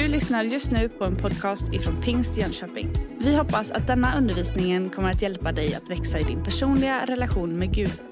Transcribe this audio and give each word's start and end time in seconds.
Du 0.00 0.08
lyssnar 0.08 0.44
just 0.44 0.70
nu 0.72 0.88
på 0.88 1.04
en 1.04 1.16
podcast 1.16 1.72
ifrån 1.72 2.00
Pingst 2.00 2.36
Jönköping. 2.36 2.92
Vi 3.18 3.36
hoppas 3.36 3.70
att 3.70 3.86
denna 3.86 4.18
undervisning 4.18 4.90
kommer 4.90 5.10
att 5.10 5.22
hjälpa 5.22 5.52
dig 5.52 5.74
att 5.74 5.90
växa 5.90 6.18
i 6.18 6.22
din 6.22 6.44
personliga 6.44 7.06
relation 7.06 7.58
med 7.58 7.74
Gud. 7.74 8.02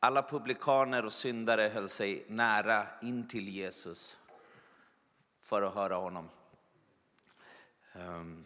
Alla 0.00 0.22
publikaner 0.22 1.06
och 1.06 1.12
syndare 1.12 1.70
höll 1.74 1.88
sig 1.88 2.24
nära 2.28 2.82
in 3.02 3.28
till 3.28 3.48
Jesus 3.48 4.18
för 5.40 5.62
att 5.62 5.74
höra 5.74 5.94
honom. 5.94 6.28
Ehm, 7.92 8.44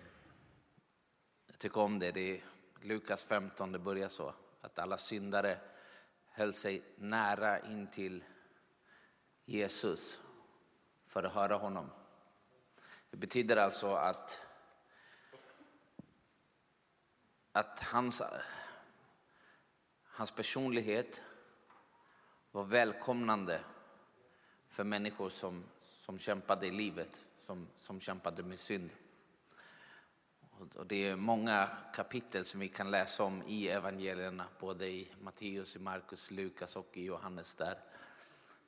jag 1.46 1.58
tycker 1.58 1.80
om 1.80 1.98
det. 1.98 2.10
Det 2.10 2.30
är 2.30 2.40
Lukas 2.82 3.24
15, 3.24 3.72
det 3.72 3.78
börjar 3.78 4.08
så. 4.08 4.34
Att 4.60 4.78
alla 4.78 4.96
syndare 4.96 5.58
höll 6.30 6.54
sig 6.54 6.82
nära 6.98 7.58
in 7.58 7.86
till 7.86 8.24
Jesus 9.44 10.20
för 11.10 11.22
att 11.22 11.32
höra 11.32 11.56
honom. 11.56 11.90
Det 13.10 13.16
betyder 13.16 13.56
alltså 13.56 13.94
att, 13.94 14.42
att 17.52 17.80
hans, 17.80 18.22
hans 20.04 20.32
personlighet 20.32 21.22
var 22.50 22.64
välkomnande 22.64 23.60
för 24.68 24.84
människor 24.84 25.30
som, 25.30 25.64
som 25.80 26.18
kämpade 26.18 26.66
i 26.66 26.70
livet, 26.70 27.26
som, 27.46 27.68
som 27.76 28.00
kämpade 28.00 28.42
med 28.42 28.58
synd. 28.58 28.90
Och 30.74 30.86
det 30.86 31.08
är 31.08 31.16
många 31.16 31.68
kapitel 31.94 32.44
som 32.44 32.60
vi 32.60 32.68
kan 32.68 32.90
läsa 32.90 33.24
om 33.24 33.42
i 33.46 33.68
evangelierna, 33.68 34.44
både 34.60 34.86
i 34.88 35.12
Matteus, 35.20 35.76
i 35.76 35.78
Markus, 35.78 36.30
Lukas 36.30 36.76
och 36.76 36.96
i 36.96 37.04
Johannes 37.04 37.54
där, 37.54 37.78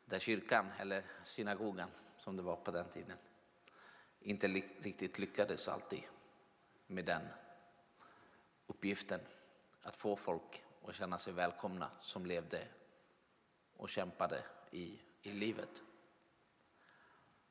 där 0.04 0.18
kyrkan, 0.18 0.66
eller 0.78 1.04
synagogan 1.24 1.88
som 2.22 2.36
det 2.36 2.42
var 2.42 2.56
på 2.56 2.70
den 2.70 2.88
tiden, 2.88 3.18
inte 4.20 4.48
riktigt 4.48 5.18
lyckades 5.18 5.68
alltid 5.68 6.02
med 6.86 7.04
den 7.04 7.22
uppgiften 8.66 9.20
att 9.82 9.96
få 9.96 10.16
folk 10.16 10.64
att 10.88 10.94
känna 10.94 11.18
sig 11.18 11.32
välkomna 11.32 11.90
som 11.98 12.26
levde 12.26 12.68
och 13.76 13.88
kämpade 13.88 14.44
i, 14.70 14.98
i 15.22 15.32
livet. 15.32 15.82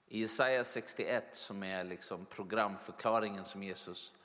I 0.07 0.19
Jesaja 0.19 0.63
61 0.63 1.35
som 1.35 1.63
är 1.63 1.83
liksom 1.83 2.25
programförklaringen 2.25 3.45
som 3.45 3.63
Jesus, 3.63 4.15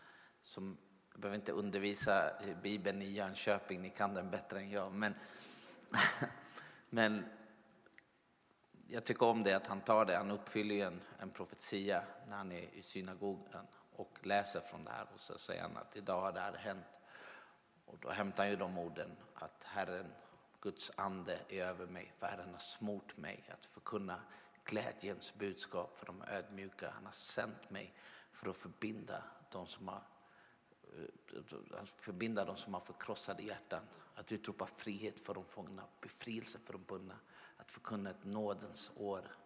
som, 0.42 0.78
jag 1.12 1.20
behöver 1.20 1.36
inte 1.38 1.52
undervisa 1.52 2.32
Bibeln 2.62 3.02
i 3.02 3.10
Jönköping, 3.10 3.82
ni 3.82 3.90
kan 3.90 4.14
den 4.14 4.30
bättre 4.30 4.58
än 4.58 4.70
jag, 4.70 4.92
men, 4.92 5.14
men 6.90 7.24
jag 8.88 9.04
tycker 9.04 9.26
om 9.26 9.42
det 9.42 9.52
att 9.52 9.66
han 9.66 9.80
tar 9.80 10.04
det, 10.04 10.16
han 10.16 10.30
uppfyller 10.30 10.86
en, 10.86 11.00
en 11.18 11.30
profetia 11.30 12.02
när 12.28 12.36
han 12.36 12.52
är 12.52 12.74
i 12.74 12.82
synagogan 12.82 13.66
och 13.92 14.18
läser 14.22 14.60
från 14.60 14.84
det 14.84 14.90
här 14.90 15.06
och 15.14 15.20
så 15.20 15.38
säger 15.38 15.62
han 15.62 15.76
att 15.76 15.96
idag 15.96 16.20
har 16.20 16.32
det 16.32 16.40
här 16.40 16.56
hänt. 16.56 17.00
Och 17.84 17.98
då 17.98 18.10
hämtar 18.10 18.42
han 18.42 18.50
ju 18.50 18.56
de 18.56 18.78
orden 18.78 19.16
att 19.34 19.64
Herren 19.64 20.12
Guds 20.60 20.92
ande 20.96 21.38
är 21.48 21.64
över 21.64 21.86
mig, 21.86 22.12
för 22.18 22.26
Herren 22.26 22.52
har 22.52 22.58
smort 22.58 23.16
mig 23.16 23.44
att 23.52 23.66
förkunna 23.66 24.20
glädjens 24.64 25.34
budskap 25.34 25.98
för 25.98 26.06
de 26.06 26.22
ödmjuka. 26.22 26.90
Han 26.90 27.04
har 27.04 27.12
sänt 27.12 27.70
mig 27.70 27.94
för 28.32 28.50
att 28.50 28.56
förbinda 28.56 29.22
de 29.50 29.66
som 29.66 29.88
har, 29.88 30.02
eh, 30.82 31.84
förbinda 31.96 32.44
de 32.44 32.56
som 32.56 32.74
har 32.74 32.80
förkrossade 32.80 33.42
hjärtan. 33.42 33.82
Att 34.14 34.32
utropa 34.32 34.66
frihet 34.66 35.20
för 35.20 35.34
de 35.34 35.44
fångna, 35.44 35.82
befrielse 36.00 36.58
för 36.58 36.72
de 36.72 36.82
bundna. 36.82 37.18
Att 37.66 37.72
förkunna 37.72 38.10
ett 38.10 38.24
nådens 38.24 38.92
år 38.96 39.36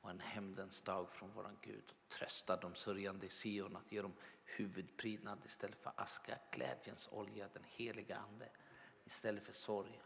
och 0.00 0.10
en 0.10 0.20
hämndens 0.20 0.82
dag 0.82 1.10
från 1.12 1.32
våran 1.32 1.56
Gud. 1.62 1.94
Och 2.02 2.08
trösta 2.08 2.56
de 2.56 2.74
sörjande 2.74 3.26
i 3.26 3.28
Sion, 3.28 3.76
att 3.76 3.92
ge 3.92 4.02
dem 4.02 4.12
huvudprydnad 4.44 5.38
istället 5.44 5.82
för 5.82 5.92
aska, 5.96 6.38
glädjens 6.50 7.08
olja, 7.12 7.48
den 7.52 7.64
heliga 7.64 8.16
ande 8.16 8.48
istället 9.04 9.44
för 9.44 9.52
sorg. 9.52 10.00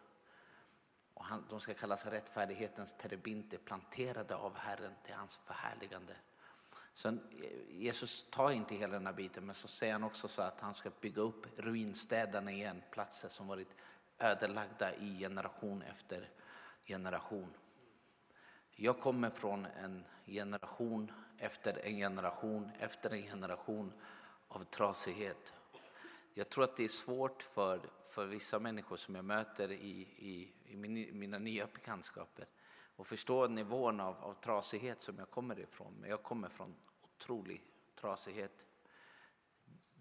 Och 1.14 1.24
han, 1.24 1.46
de 1.50 1.60
ska 1.60 1.74
kallas 1.74 2.06
rättfärdighetens 2.06 2.96
terebinte, 2.98 3.58
planterade 3.58 4.36
av 4.36 4.56
Herren 4.56 4.92
till 5.04 5.14
hans 5.14 5.40
förhärligande. 5.44 6.16
Sen, 6.94 7.20
eh, 7.30 7.76
Jesus 7.76 8.26
tar 8.30 8.50
inte 8.50 8.74
hela 8.74 8.92
den 8.92 9.06
här 9.06 9.12
biten, 9.12 9.46
men 9.46 9.54
så 9.54 9.68
säger 9.68 9.92
han 9.92 10.04
också 10.04 10.28
så 10.28 10.42
att 10.42 10.60
han 10.60 10.74
ska 10.74 10.90
bygga 11.00 11.22
upp 11.22 11.58
ruinstäderna 11.58 12.52
igen, 12.52 12.82
platser 12.90 13.28
som 13.28 13.46
varit 13.46 13.74
ödelagda 14.18 14.94
i 14.94 15.18
generation 15.18 15.82
efter 15.82 16.30
generation. 16.90 17.54
Jag 18.76 19.00
kommer 19.00 19.30
från 19.30 19.66
en 19.66 20.04
generation 20.26 21.12
efter 21.38 21.86
en 21.86 21.96
generation 21.96 22.70
efter 22.78 23.10
en 23.10 23.22
generation 23.22 23.92
av 24.48 24.64
trasighet, 24.64 25.52
jag 26.34 26.48
tror 26.48 26.64
att 26.64 26.76
det 26.76 26.84
är 26.84 26.88
svårt 26.88 27.42
för, 27.42 27.80
för 28.02 28.26
vissa 28.26 28.58
människor 28.58 28.96
som 28.96 29.14
jag 29.14 29.24
möter 29.24 29.72
i, 29.72 30.00
i, 30.18 30.52
i 30.64 30.76
min, 30.76 31.18
mina 31.18 31.38
nya 31.38 31.66
bekantskaper 31.66 32.46
att 32.96 33.06
förstå 33.06 33.46
nivån 33.46 34.00
av, 34.00 34.16
av 34.16 34.34
trasighet 34.34 35.00
som 35.00 35.18
jag 35.18 35.30
kommer 35.30 35.58
ifrån. 35.58 35.94
Men 36.00 36.10
jag 36.10 36.22
kommer 36.22 36.48
från 36.48 36.74
otrolig 37.02 37.64
trasighet. 37.94 38.66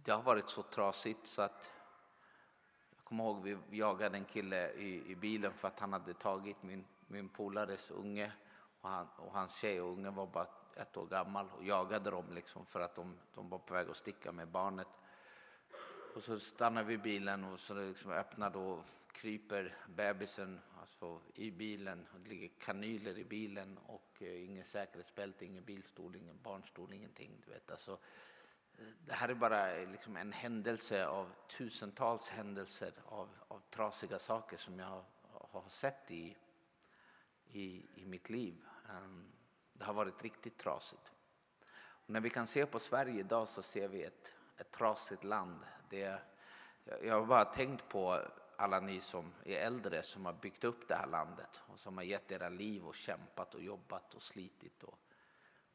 Det 0.04 0.12
har 0.12 0.22
varit 0.22 0.50
så 0.50 0.64
trasigt 0.64 1.28
så 1.28 1.42
att 1.42 1.72
kommer 3.09 3.24
ihåg 3.24 3.44
vi 3.44 3.78
jagade 3.78 4.18
en 4.18 4.25
kille 4.25 4.72
i, 4.72 5.12
i 5.12 5.16
bilen 5.16 5.53
för 5.53 5.68
att 5.68 5.80
han 5.80 5.94
hade 5.94 6.14
tagit 6.14 6.64
min, 6.64 6.86
min 7.08 7.30
polares 7.30 7.92
unge 7.92 8.31
och, 8.81 8.90
han, 8.90 9.08
och 9.18 9.34
hans 9.34 9.56
tjej 9.56 9.81
och 9.81 9.92
ungen 9.92 10.16
var 10.16 10.28
bara 10.28 10.47
ett 10.75 10.97
år 10.97 11.06
gammal 11.06 11.50
och 11.58 11.64
jagade 11.64 12.12
dem 12.12 12.25
liksom 12.34 12.66
för 12.66 12.80
att 12.80 12.96
de, 12.96 13.18
de 13.36 13.50
var 13.50 13.59
på 13.59 13.74
väg 13.74 13.90
att 13.90 13.97
sticka 13.97 14.31
med 14.31 14.47
barnet. 14.47 14.88
Och 16.16 16.24
så 16.24 16.40
stannar 16.40 16.84
vi 16.84 16.97
bilen 16.97 17.44
och 17.44 17.59
så 17.59 17.74
liksom 17.74 18.12
öppnar 18.12 18.50
då, 18.50 18.84
kryper 19.12 19.78
bebisen 19.88 20.59
alltså 20.80 21.20
i 21.36 21.52
bilen. 21.52 22.06
Och 22.14 22.20
det 22.20 22.30
ligger 22.30 22.50
kanyler 22.59 23.18
i 23.18 23.24
bilen 23.24 23.78
och 23.86 24.18
eh, 24.20 24.46
ingen 24.46 24.64
säkerhetsbälte, 24.64 25.46
ingen 25.46 25.64
bilstol, 25.64 26.16
ingen 26.16 26.40
barnstol, 26.44 26.94
ingenting. 26.94 27.41
Du 27.46 27.52
vet. 27.52 27.72
Alltså, 27.72 27.97
det 29.06 29.13
här 29.13 29.29
är 29.29 29.34
bara 29.34 29.73
liksom 29.73 30.17
en 30.17 30.31
händelse 30.31 31.07
av 31.07 31.31
tusentals 31.47 32.29
händelser 32.29 32.94
av, 33.06 33.29
av 33.47 33.62
trasiga 33.69 34.19
saker 34.19 34.57
som 34.57 34.79
jag 34.79 35.03
har, 35.31 35.63
sett 35.67 36.12
i, 36.12 36.38
i, 37.45 37.85
i 37.95 38.06
mitt 38.06 38.29
liv. 38.29 38.66
Ehm, 38.90 39.31
det 39.73 39.85
har 39.85 39.94
varit 39.94 40.23
riktigt 40.23 40.57
trasigt. 40.57 41.12
Och 41.72 42.09
när 42.09 42.22
vi 42.22 42.29
kan 42.29 42.47
se 42.47 42.66
på 42.66 42.79
Sverige 42.79 43.19
idag 43.19 43.50
så 43.50 43.62
ser 43.62 43.88
vi 43.88 44.03
ett 44.03 44.34
ett 44.59 44.72
trasigt 44.72 45.23
land. 45.23 45.66
Det, 45.90 46.22
jag 47.03 47.19
har 47.19 47.25
bara 47.25 47.46
tänkt 47.46 47.90
på 47.90 48.22
alla 48.57 48.79
ni 48.79 49.00
som 49.00 49.34
är 49.46 49.59
äldre 49.59 50.03
som 50.03 50.25
har 50.25 50.34
byggt 50.34 50.63
upp 50.63 50.88
det 50.88 50.96
här 50.96 51.07
landet 51.07 51.61
och 51.67 51.79
som 51.79 51.97
har 51.97 52.03
gett 52.03 52.31
era 52.31 52.50
liv 52.50 52.85
och 52.85 52.96
kämpat 52.96 53.56
och 53.56 53.61
jobbat 53.61 54.13
och 54.13 54.22
slitit 54.22 54.84
och 54.84 55.00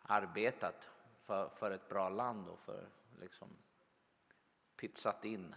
arbetat 0.03 0.89
för, 1.25 1.49
för 1.49 1.71
ett 1.71 1.89
bra 1.89 2.09
land 2.09 2.49
och 2.49 2.61
för 2.61 2.89
liksom 3.21 3.49
pytsat 4.77 5.25
in 5.25 5.55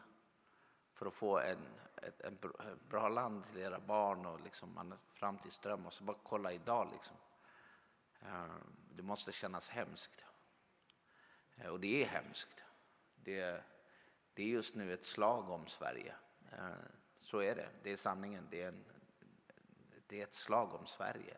för 0.94 1.06
att 1.06 1.14
få 1.14 1.40
en, 1.40 1.68
ett 1.96 2.22
en 2.22 2.38
bra 2.90 3.10
land 3.10 3.46
till 3.46 3.62
era 3.62 3.80
barn 3.80 4.26
och 4.26 4.42
liksom 4.42 4.74
man 4.74 4.94
framtidsdröm 5.14 5.86
och 5.86 5.94
så 5.94 6.04
bara 6.04 6.18
kolla 6.24 6.52
idag 6.52 6.90
liksom. 6.92 7.18
Eh, 8.22 8.56
det 8.96 9.04
måste 9.04 9.32
kännas 9.32 9.70
hemskt. 9.70 10.26
Eh, 11.56 11.68
och 11.68 11.80
det 11.80 12.04
är 12.04 12.08
hemskt. 12.08 12.64
Det, 13.16 13.64
det 14.34 14.44
är 14.44 14.48
just 14.48 14.76
nu 14.76 14.94
ett 14.94 15.06
slag 15.06 15.50
om 15.50 15.68
Sverige. 15.68 16.16
Eh, 16.52 16.70
så 17.18 17.42
är 17.42 17.56
det, 17.56 17.70
det 17.84 17.92
är 17.92 17.98
sanningen. 17.98 18.48
Det 18.52 18.62
är, 18.62 18.68
en, 18.68 18.86
det 20.08 20.20
är 20.20 20.24
ett 20.24 20.34
slag 20.34 20.74
om 20.74 20.86
Sverige. 20.86 21.38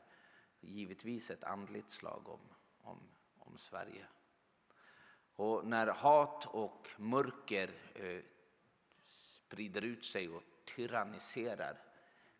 Givetvis 0.60 1.30
ett 1.30 1.44
andligt 1.44 1.92
slag 1.92 2.30
om, 2.30 2.40
om, 2.82 3.00
om 3.38 3.58
Sverige. 3.58 4.06
Och 5.40 5.66
när 5.66 5.88
hat 5.88 6.46
och 6.46 6.88
mörker 6.98 7.70
eh, 7.96 8.22
sprider 9.08 9.82
ut 9.82 10.06
sig 10.06 10.30
och 10.30 10.44
tyranniserar 10.66 11.78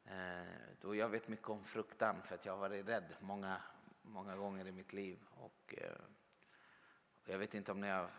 eh, 0.06 0.44
då 0.82 0.96
jag 0.96 1.10
vet 1.10 1.28
mycket 1.28 1.50
om 1.50 1.64
fruktan 1.64 2.22
för 2.22 2.36
att 2.36 2.46
jag 2.46 2.54
har 2.54 2.60
varit 2.60 2.88
rädd 2.88 3.16
många, 3.20 3.62
många 4.02 4.36
gånger 4.36 4.68
i 4.68 4.72
mitt 4.72 4.94
liv. 4.94 5.20
Och, 5.32 5.76
eh, 5.78 5.92
jag 7.26 7.38
vet 7.38 7.54
inte 7.54 7.72
om 7.72 7.82
ni 7.82 7.90
har 7.90 8.10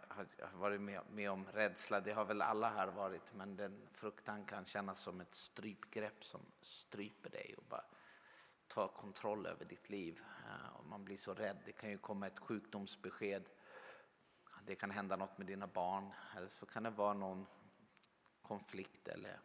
varit 0.55 0.81
med, 1.11 1.31
om 1.31 1.47
rädsla, 1.53 2.01
det 2.01 2.13
har 2.13 2.25
väl 2.25 2.43
alla 2.43 2.71
här 2.71 2.89
varit, 2.89 3.35
men 3.35 3.57
den 3.57 3.89
fruktan 3.93 4.45
kan 4.45 4.65
kännas 4.65 5.01
som 5.01 5.21
ett 5.21 5.35
strypgrepp 5.35 6.25
som 6.25 6.41
stryper 6.61 7.31
dig 7.31 7.55
och 7.59 7.65
bara 7.69 7.85
tar 8.69 8.89
kontroll 8.89 9.47
över 9.47 9.65
ditt 9.65 9.91
liv. 9.91 10.21
Och 10.79 10.87
man 10.87 11.05
blir 11.05 11.17
så 11.17 11.35
rädd, 11.35 11.57
det 11.65 11.73
kan 11.73 11.91
ju 11.91 11.99
komma 11.99 12.27
ett 12.27 12.39
sjukdomsbesked, 12.39 13.49
det 14.67 14.75
kan 14.75 14.91
hända 14.91 15.17
något 15.17 15.39
med 15.39 15.47
dina 15.47 15.67
barn, 15.67 16.13
eller 16.37 16.49
så 16.49 16.67
kan 16.67 16.83
det 16.83 16.91
vara 16.91 17.15
någon 17.15 17.47
konflikt 18.43 19.09
eller 19.09 19.41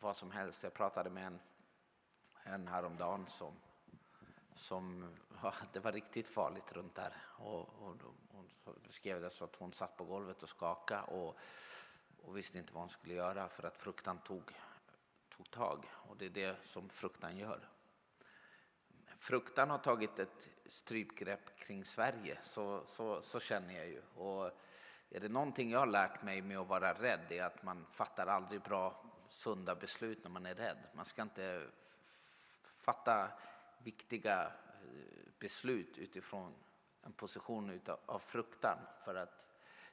vad 0.00 0.16
som 0.16 0.30
helst. 0.30 0.62
Jag 0.62 0.74
pratade 0.74 1.10
med 1.10 1.26
en, 1.26 1.40
en 2.42 2.68
häromdagen 2.68 3.26
som, 3.26 3.54
som 4.56 5.14
det 5.72 5.80
var 5.80 5.92
riktigt 5.92 6.28
farligt 6.28 6.72
runt 6.72 6.94
där. 6.94 7.16
Och, 7.38 7.60
och, 7.60 7.96
hon 8.28 8.48
beskrev 8.86 9.20
det 9.20 9.30
så 9.30 9.44
att 9.44 9.56
hon 9.56 9.72
satt 9.72 9.96
på 9.96 10.04
golvet 10.04 10.42
och 10.42 10.48
skakade 10.48 11.02
och, 11.02 11.36
och 12.22 12.36
visste 12.36 12.58
inte 12.58 12.72
vad 12.72 12.82
hon 12.82 12.90
skulle 12.90 13.14
göra 13.14 13.48
för 13.48 13.62
att 13.62 13.78
fruktan 13.78 14.18
tog, 14.18 14.52
tog 15.28 15.50
tag. 15.50 15.84
Och 15.92 16.16
det 16.16 16.26
är 16.26 16.30
det 16.30 16.56
som 16.64 16.88
fruktan 16.88 17.38
gör. 17.38 17.68
Fruktan 19.24 19.70
har 19.70 19.78
tagit 19.78 20.18
ett 20.18 20.50
strypgrepp 20.66 21.58
kring 21.58 21.84
Sverige, 21.84 22.38
så, 22.42 22.82
så, 22.86 23.22
så 23.22 23.40
känner 23.40 23.74
jag 23.74 23.86
ju. 23.86 24.02
Och 24.14 24.50
är 25.10 25.20
det 25.20 25.28
någonting 25.28 25.70
jag 25.70 25.78
har 25.78 25.86
lärt 25.86 26.22
mig 26.22 26.42
med 26.42 26.58
att 26.58 26.68
vara 26.68 26.92
rädd, 26.92 27.32
är 27.32 27.44
att 27.44 27.62
man 27.62 27.86
fattar 27.90 28.26
aldrig 28.26 28.62
bra, 28.62 29.04
sunda 29.28 29.74
beslut 29.74 30.24
när 30.24 30.30
man 30.30 30.46
är 30.46 30.54
rädd. 30.54 30.76
Man 30.94 31.04
ska 31.04 31.22
inte 31.22 31.66
fatta 32.76 33.28
viktiga 33.78 34.42
eh, 34.42 35.30
beslut 35.38 35.98
utifrån 35.98 36.54
en 37.02 37.12
position 37.12 37.80
av 38.06 38.18
fruktan, 38.18 38.78
för 39.04 39.14
att 39.14 39.46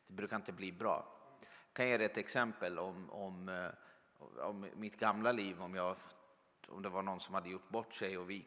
det 0.07 0.13
brukar 0.13 0.35
inte 0.35 0.51
bli 0.51 0.71
bra. 0.71 1.07
Jag 1.39 1.73
kan 1.73 1.87
ge 1.87 1.97
dig 1.97 2.05
ett 2.05 2.17
exempel 2.17 2.79
om, 2.79 3.09
om, 3.09 3.49
eh, 3.49 3.69
om 4.39 4.67
mitt 4.75 4.99
gamla 4.99 5.31
liv, 5.31 5.61
om, 5.61 5.75
jag, 5.75 5.95
om 6.69 6.81
det 6.81 6.89
var 6.89 7.03
någon 7.03 7.19
som 7.19 7.35
hade 7.35 7.49
gjort 7.49 7.69
bort 7.69 7.93
sig 7.93 8.17
och 8.17 8.29
vi 8.29 8.45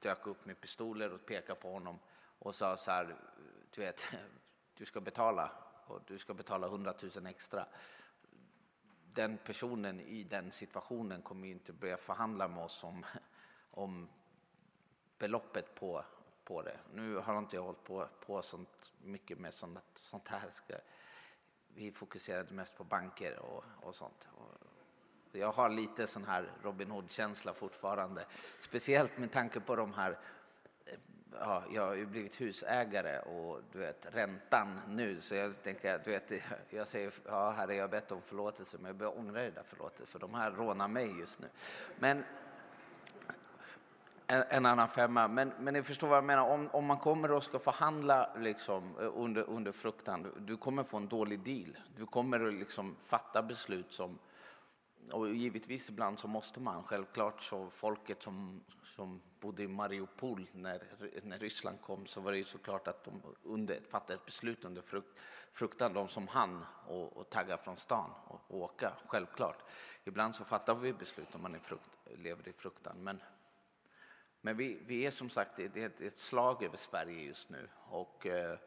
dök 0.00 0.26
upp 0.26 0.46
med 0.46 0.60
pistoler 0.60 1.12
och 1.12 1.26
pekade 1.26 1.60
på 1.60 1.72
honom 1.72 1.98
och 2.38 2.54
sa 2.54 2.76
så 2.76 2.90
här, 2.90 3.16
du 3.70 3.80
vet, 3.80 4.02
du 4.78 4.84
ska 4.84 5.00
betala 5.00 5.52
och 5.86 6.00
du 6.06 6.18
ska 6.18 6.34
betala 6.34 6.66
100 6.66 6.94
000 7.16 7.26
extra. 7.26 7.66
Den 9.12 9.38
personen 9.38 10.00
i 10.00 10.24
den 10.24 10.52
situationen 10.52 11.22
kommer 11.22 11.48
inte 11.48 11.72
börja 11.72 11.96
förhandla 11.96 12.48
med 12.48 12.64
oss 12.64 12.84
om, 12.84 13.04
om 13.70 14.08
beloppet 15.18 15.74
på, 15.74 16.04
på 16.44 16.62
det. 16.62 16.78
Nu 16.92 17.16
har 17.16 17.38
inte 17.38 17.56
jag 17.56 17.62
hållit 17.62 17.84
på, 17.84 18.08
på 18.20 18.42
sånt 18.42 18.92
mycket 19.02 19.38
med 19.38 19.54
sånt, 19.54 19.78
sånt 19.94 20.28
här. 20.28 20.50
Ska, 20.50 20.74
vi 21.68 21.92
fokuserade 21.92 22.54
mest 22.54 22.76
på 22.76 22.84
banker 22.84 23.38
och, 23.38 23.64
och 23.80 23.94
sånt. 23.94 24.28
Och 24.34 24.65
jag 25.38 25.52
har 25.52 25.70
lite 25.70 26.06
sån 26.06 26.24
här 26.24 26.50
Robin 26.62 26.90
Hood-känsla 26.90 27.54
fortfarande. 27.54 28.24
Speciellt 28.60 29.18
med 29.18 29.32
tanke 29.32 29.60
på 29.60 29.76
de 29.76 29.92
här 29.92 30.18
eh, 30.86 30.98
ja, 31.40 31.62
jag 31.72 31.86
har 31.86 31.94
ju 31.94 32.06
blivit 32.06 32.40
husägare 32.40 33.18
och 33.18 33.60
du 33.72 33.78
vet 33.78 34.06
räntan 34.12 34.80
nu 34.88 35.20
så 35.20 35.34
jag 35.34 35.62
tänker, 35.62 36.00
du 36.04 36.10
vet, 36.10 36.32
jag 36.70 36.88
säger 36.88 37.12
ja 37.26 37.50
herre 37.50 37.74
jag 37.74 37.82
har 37.82 37.88
bett 37.88 38.12
om 38.12 38.22
förlåtelse 38.22 38.76
men 38.80 38.86
jag 38.86 38.96
börjar 38.96 39.18
ångra 39.18 39.42
det 39.42 39.50
där 39.50 39.62
förlåtelse 39.62 40.06
för 40.06 40.18
de 40.18 40.34
här 40.34 40.50
rånar 40.50 40.88
mig 40.88 41.18
just 41.20 41.40
nu. 41.40 41.48
Men 41.98 42.24
en, 44.26 44.44
en, 44.48 44.66
annan 44.66 44.88
femma. 44.88 45.28
Men, 45.28 45.52
men 45.60 45.74
ni 45.74 45.82
förstår 45.82 46.08
vad 46.08 46.16
jag 46.16 46.24
menar, 46.24 46.48
om, 46.48 46.68
om 46.72 46.84
man 46.84 46.98
kommer 46.98 47.32
och 47.32 47.44
ska 47.44 47.58
förhandla 47.58 48.30
liksom, 48.38 48.96
under, 48.96 49.50
under 49.50 49.72
fruktan, 49.72 50.22
du, 50.22 50.32
du 50.40 50.56
kommer 50.56 50.84
få 50.84 50.96
en 50.96 51.08
dålig 51.08 51.40
deal. 51.40 51.78
Du 51.96 52.06
kommer 52.06 52.50
liksom 52.50 52.96
fatta 53.02 53.42
beslut 53.42 53.92
som, 53.92 54.18
och 55.12 55.34
givetvis 55.34 55.88
ibland 55.88 56.18
så 56.18 56.28
måste 56.28 56.60
man. 56.60 56.84
Självklart 56.84 57.42
så 57.42 57.70
folket 57.70 58.22
som, 58.22 58.64
som 58.84 59.20
bodde 59.40 59.62
i 59.62 59.68
Mariupol 59.68 60.46
när, 60.52 60.82
när 61.22 61.38
Ryssland 61.38 61.80
kom 61.80 62.06
så 62.06 62.20
var 62.20 62.32
det 62.32 62.38
ju 62.38 62.44
såklart 62.44 62.88
att 62.88 63.04
de 63.04 63.22
under, 63.42 63.80
fattade 63.90 64.14
ett 64.14 64.26
beslut 64.26 64.64
under 64.64 64.82
frukt, 64.82 65.18
fruktan, 65.52 65.92
de 65.92 66.08
som 66.08 66.28
hann 66.28 66.64
och, 66.86 67.16
och 67.16 67.30
tagga 67.30 67.56
från 67.56 67.76
stan 67.76 68.10
och, 68.26 68.40
och, 68.48 68.60
åka, 68.60 68.92
självklart. 69.06 69.64
Ibland 70.04 70.34
så 70.34 70.44
fattar 70.44 70.74
vi 70.74 70.92
beslut 70.92 71.34
om 71.34 71.42
man 71.42 71.54
är 71.54 71.58
frukt, 71.58 71.90
lever 72.16 72.48
i 72.48 72.52
fruktan. 72.52 72.96
Men, 72.98 73.22
men 74.40 74.56
vi, 74.56 74.78
vi 74.86 75.06
är 75.06 75.10
som 75.10 75.30
sagt, 75.30 75.56
det 75.56 75.76
är 75.76 75.86
ett, 75.86 76.00
ett 76.00 76.18
slag 76.18 76.62
över 76.62 76.76
Sverige 76.76 77.24
just 77.24 77.50
nu. 77.50 77.68
Och, 77.90 78.26
eh, 78.26 78.58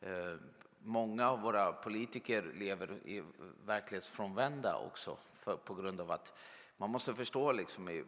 eh, 0.00 0.36
många 0.78 1.30
av 1.30 1.40
våra 1.40 1.72
politiker 1.72 2.52
lever 2.54 2.92
i 3.04 3.22
verklighetsfrånvända 3.64 4.76
också 4.76 5.18
för, 5.48 5.56
på 5.56 5.74
grund 5.74 6.00
av 6.00 6.10
att 6.10 6.32
man 6.76 6.90
måste 6.90 7.14
förstå 7.14 7.52
liksom 7.52 7.84
med, 7.84 8.04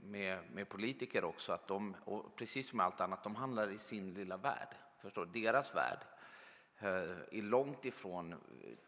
med, 0.00 0.38
med, 0.52 0.68
politiker 0.68 1.24
också 1.24 1.52
att 1.52 1.68
de, 1.68 1.96
och 2.04 2.36
precis 2.36 2.68
som 2.68 2.76
med 2.76 2.86
allt 2.86 3.00
annat, 3.00 3.24
de 3.24 3.36
handlar 3.36 3.70
i 3.70 3.78
sin 3.78 4.14
lilla 4.14 4.36
värld. 4.36 4.68
Förstår? 5.02 5.26
Deras 5.26 5.74
värld 5.74 5.98
eh, 6.78 7.38
är 7.38 7.42
långt 7.42 7.84
ifrån 7.84 8.34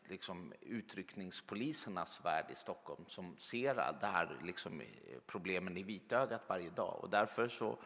liksom, 0.09 0.53
utryckningspolisernas 0.61 2.25
värld 2.25 2.47
i 2.53 2.55
Stockholm 2.55 3.05
som 3.09 3.37
ser 3.39 3.75
där 3.75 3.97
här 4.03 4.39
liksom, 4.45 4.83
problemen 5.27 5.77
i 5.77 5.83
vitögat 5.83 6.43
varje 6.49 6.71
dag. 6.71 7.01
Och 7.03 7.11
därför 7.11 7.49
så, 7.49 7.79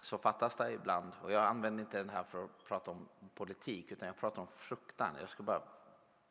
så 0.00 0.18
fattas 0.18 0.56
det 0.56 0.72
ibland, 0.72 1.12
och 1.22 1.32
jag 1.32 1.44
använder 1.44 1.84
inte 1.84 1.98
den 1.98 2.10
här 2.10 2.24
för 2.24 2.44
att 2.44 2.64
prata 2.64 2.90
om 2.90 3.08
politik, 3.34 3.92
utan 3.92 4.06
jag 4.06 4.16
pratar 4.16 4.42
om 4.42 4.48
fruktan. 4.48 5.10
Jag 5.20 5.28
ska 5.28 5.42
bara 5.42 5.62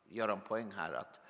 göra 0.08 0.32
en 0.32 0.40
poäng 0.40 0.72
här 0.72 0.92
att 0.92 1.20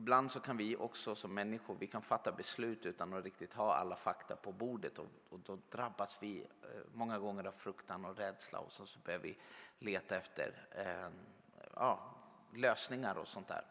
Ibland 0.00 0.30
så 0.30 0.40
kan 0.40 0.56
vi 0.56 0.76
också 0.76 1.14
som 1.14 1.34
människor 1.34 1.76
vi 1.80 1.86
kan 1.86 2.02
fatta 2.02 2.32
beslut 2.32 2.86
utan 2.86 3.14
att 3.14 3.24
riktigt 3.24 3.54
ha 3.54 3.74
alla 3.74 3.96
fakta 3.96 4.36
på 4.36 4.52
bordet 4.52 4.98
och, 4.98 5.06
och 5.28 5.38
då 5.38 5.58
drabbas 5.70 6.18
vi 6.22 6.40
eh, 6.40 6.46
många 6.92 7.18
gånger 7.18 7.44
av 7.44 7.52
fruktan 7.52 8.04
och 8.04 8.16
rädsla 8.16 8.58
och 8.58 8.72
så, 8.72 8.86
så 8.86 8.98
behöver 8.98 9.24
vi 9.24 9.38
leta 9.78 10.16
efter 10.16 10.68
eh, 10.70 11.08
ja, 11.74 12.14
lösningar 12.54 13.14
och 13.14 13.28
sånt 13.28 13.48
där. 13.48 13.64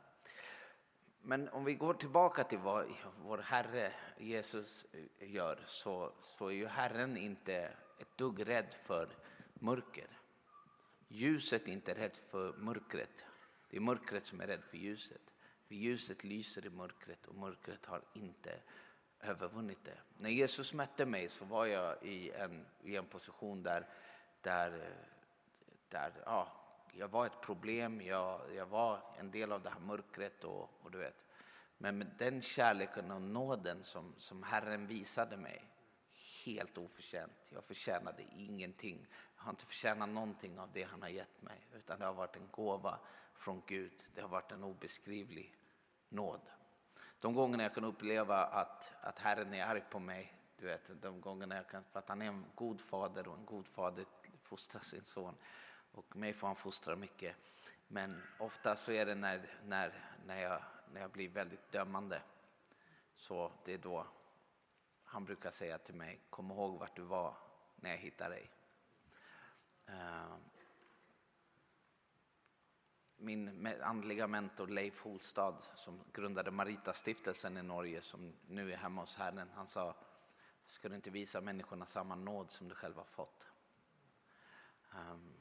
Men 1.22 1.50
om 1.50 1.66
vi 1.66 1.76
går 1.76 1.94
tillbaka 1.94 2.44
till 2.44 2.60
vad 2.60 2.86
vår 3.24 3.38
Herre 3.38 3.94
Jesus 4.18 4.86
eh, 4.92 5.32
gör 5.32 5.60
så, 5.66 6.14
så 6.22 6.48
är 6.48 6.54
ju 6.54 6.68
Herren 6.68 7.18
inte 7.18 7.56
ett 7.98 8.18
dugg 8.18 8.48
rädd 8.48 8.74
för 8.84 9.10
mörker. 9.54 10.08
Ljuset 11.08 11.68
är 11.68 11.72
inte 11.72 11.94
rädd 11.94 12.18
för 12.30 12.54
mörkret. 12.54 13.26
Det 13.70 13.78
är 13.78 13.82
mörkret 13.82 14.26
som 14.26 14.42
är 14.42 14.48
rädd 14.48 14.64
för 14.64 14.78
ljuset. 14.78 15.22
För 15.70 15.76
ljuset 15.76 16.24
lyser 16.24 16.66
i 16.66 16.70
mörkret 16.70 17.26
och 17.26 17.36
mörkret 17.36 17.86
har 17.86 18.02
inte 18.14 18.60
övervunnit 19.20 19.84
det. 19.84 19.98
När 20.18 20.30
Jesus 20.30 20.74
mötte 20.74 21.06
mig 21.06 21.30
så 21.30 21.46
var 21.46 21.66
jag 21.66 22.04
i 22.04 22.32
en, 22.32 22.66
i 22.84 22.96
en 22.96 23.06
position 23.06 23.64
där, 23.64 23.88
där, 24.42 24.94
där 25.90 26.14
ja, 26.26 26.52
jag 26.94 27.08
var 27.08 27.26
ett 27.26 27.42
problem, 27.42 28.02
jag, 28.02 28.56
jag 28.56 28.66
var 28.66 29.02
en 29.20 29.32
del 29.32 29.52
av 29.52 29.64
det 29.64 29.70
här 29.70 29.80
mörkret. 29.80 30.44
Och, 30.44 30.70
och 30.82 30.92
du 30.92 30.98
vet. 30.98 31.26
Men 31.78 31.98
med 31.98 32.12
den 32.18 32.42
kärleken 32.42 33.12
och 33.12 33.22
nåden 33.22 33.84
som, 33.84 34.14
som 34.18 34.44
Herren 34.44 34.88
visade 34.88 35.38
mig, 35.38 35.64
helt 36.46 36.78
oförtjänt. 36.78 37.38
Jag 37.50 37.64
förtjänade 37.64 38.24
ingenting. 38.38 39.08
Jag 39.36 39.44
har 39.44 39.50
inte 39.50 39.66
förtjänat 39.66 40.10
någonting 40.10 40.60
av 40.60 40.70
det 40.74 40.84
han 40.84 41.02
har 41.02 41.10
gett 41.10 41.42
mig, 41.42 41.68
utan 41.74 42.00
det 42.00 42.06
har 42.06 42.14
varit 42.14 42.36
en 42.36 42.48
gåva 42.52 43.00
från 43.40 43.62
Gud. 43.66 44.04
Det 44.16 44.22
har 44.22 44.30
varit 44.30 44.52
en 44.52 44.64
obeskrivlig 44.64 45.56
nåd. 46.10 46.42
De 47.22 47.34
gångerna 47.34 47.64
jag 47.64 47.74
kan 47.74 47.84
uppleva 47.84 48.46
att, 48.46 48.92
att 49.02 49.20
Herren 49.20 49.54
är 49.54 49.66
arg 49.66 49.84
på 49.90 50.00
mig, 50.00 50.34
du 50.58 50.66
vet, 50.66 51.02
de 51.02 51.22
gångerna 51.22 51.56
jag 51.56 51.68
kan, 51.68 51.84
för 51.84 52.00
att 52.00 52.10
han 52.10 52.22
är 52.22 52.26
en 52.26 52.46
god 52.56 52.82
fader 52.82 53.28
och 53.28 53.38
en 53.38 53.46
god 53.46 53.68
fader 53.68 54.06
fostrar 54.44 54.82
sin 54.82 55.04
son. 55.04 55.36
Och 55.92 56.16
mig 56.16 56.34
får 56.34 56.48
han 56.48 56.56
fostra 56.56 56.96
mycket. 56.96 57.36
Men 57.88 58.24
ofta 58.40 58.76
så 58.76 58.92
är 58.92 59.06
det 59.06 59.16
när, 59.16 59.60
när, 59.66 59.94
när, 60.26 60.42
jag, 60.42 60.62
när 60.94 61.02
jag 61.02 61.12
blir 61.12 61.30
väldigt 61.30 61.72
dömande. 61.72 62.22
Så 63.16 63.52
det 63.66 63.74
är 63.74 63.78
då 63.78 64.08
han 65.04 65.26
brukar 65.26 65.52
säga 65.52 65.78
till 65.78 65.96
mig, 65.96 66.20
kom 66.30 66.52
ihåg 66.52 66.80
vart 66.80 66.96
du 66.96 67.02
var 67.02 67.38
när 67.76 67.90
jag 67.90 67.98
hittade 67.98 68.36
dig. 68.36 68.52
Ehm, 69.86 70.49
min 73.22 73.68
andliga 73.82 74.28
mentor 74.28 74.68
Leif 74.68 75.02
Holstad 75.02 75.56
som 75.76 76.00
grundade 76.14 76.52
Marita-stiftelsen 76.52 77.58
i 77.58 77.64
Norge 77.64 78.02
som 78.02 78.34
nu 78.48 78.74
är 78.74 78.78
hemma 78.78 79.02
hos 79.02 79.16
Herren. 79.16 79.50
Han 79.56 79.68
sa, 79.68 79.96
ska 80.66 80.90
du 80.90 80.96
inte 80.96 81.10
visa 81.10 81.42
människorna 81.42 81.86
samma 81.86 82.16
nåd 82.16 82.52
som 82.52 82.70
du 82.70 82.76
själv 82.76 82.96
har 82.96 83.04
fått? 83.04 83.48
Um, 84.92 85.34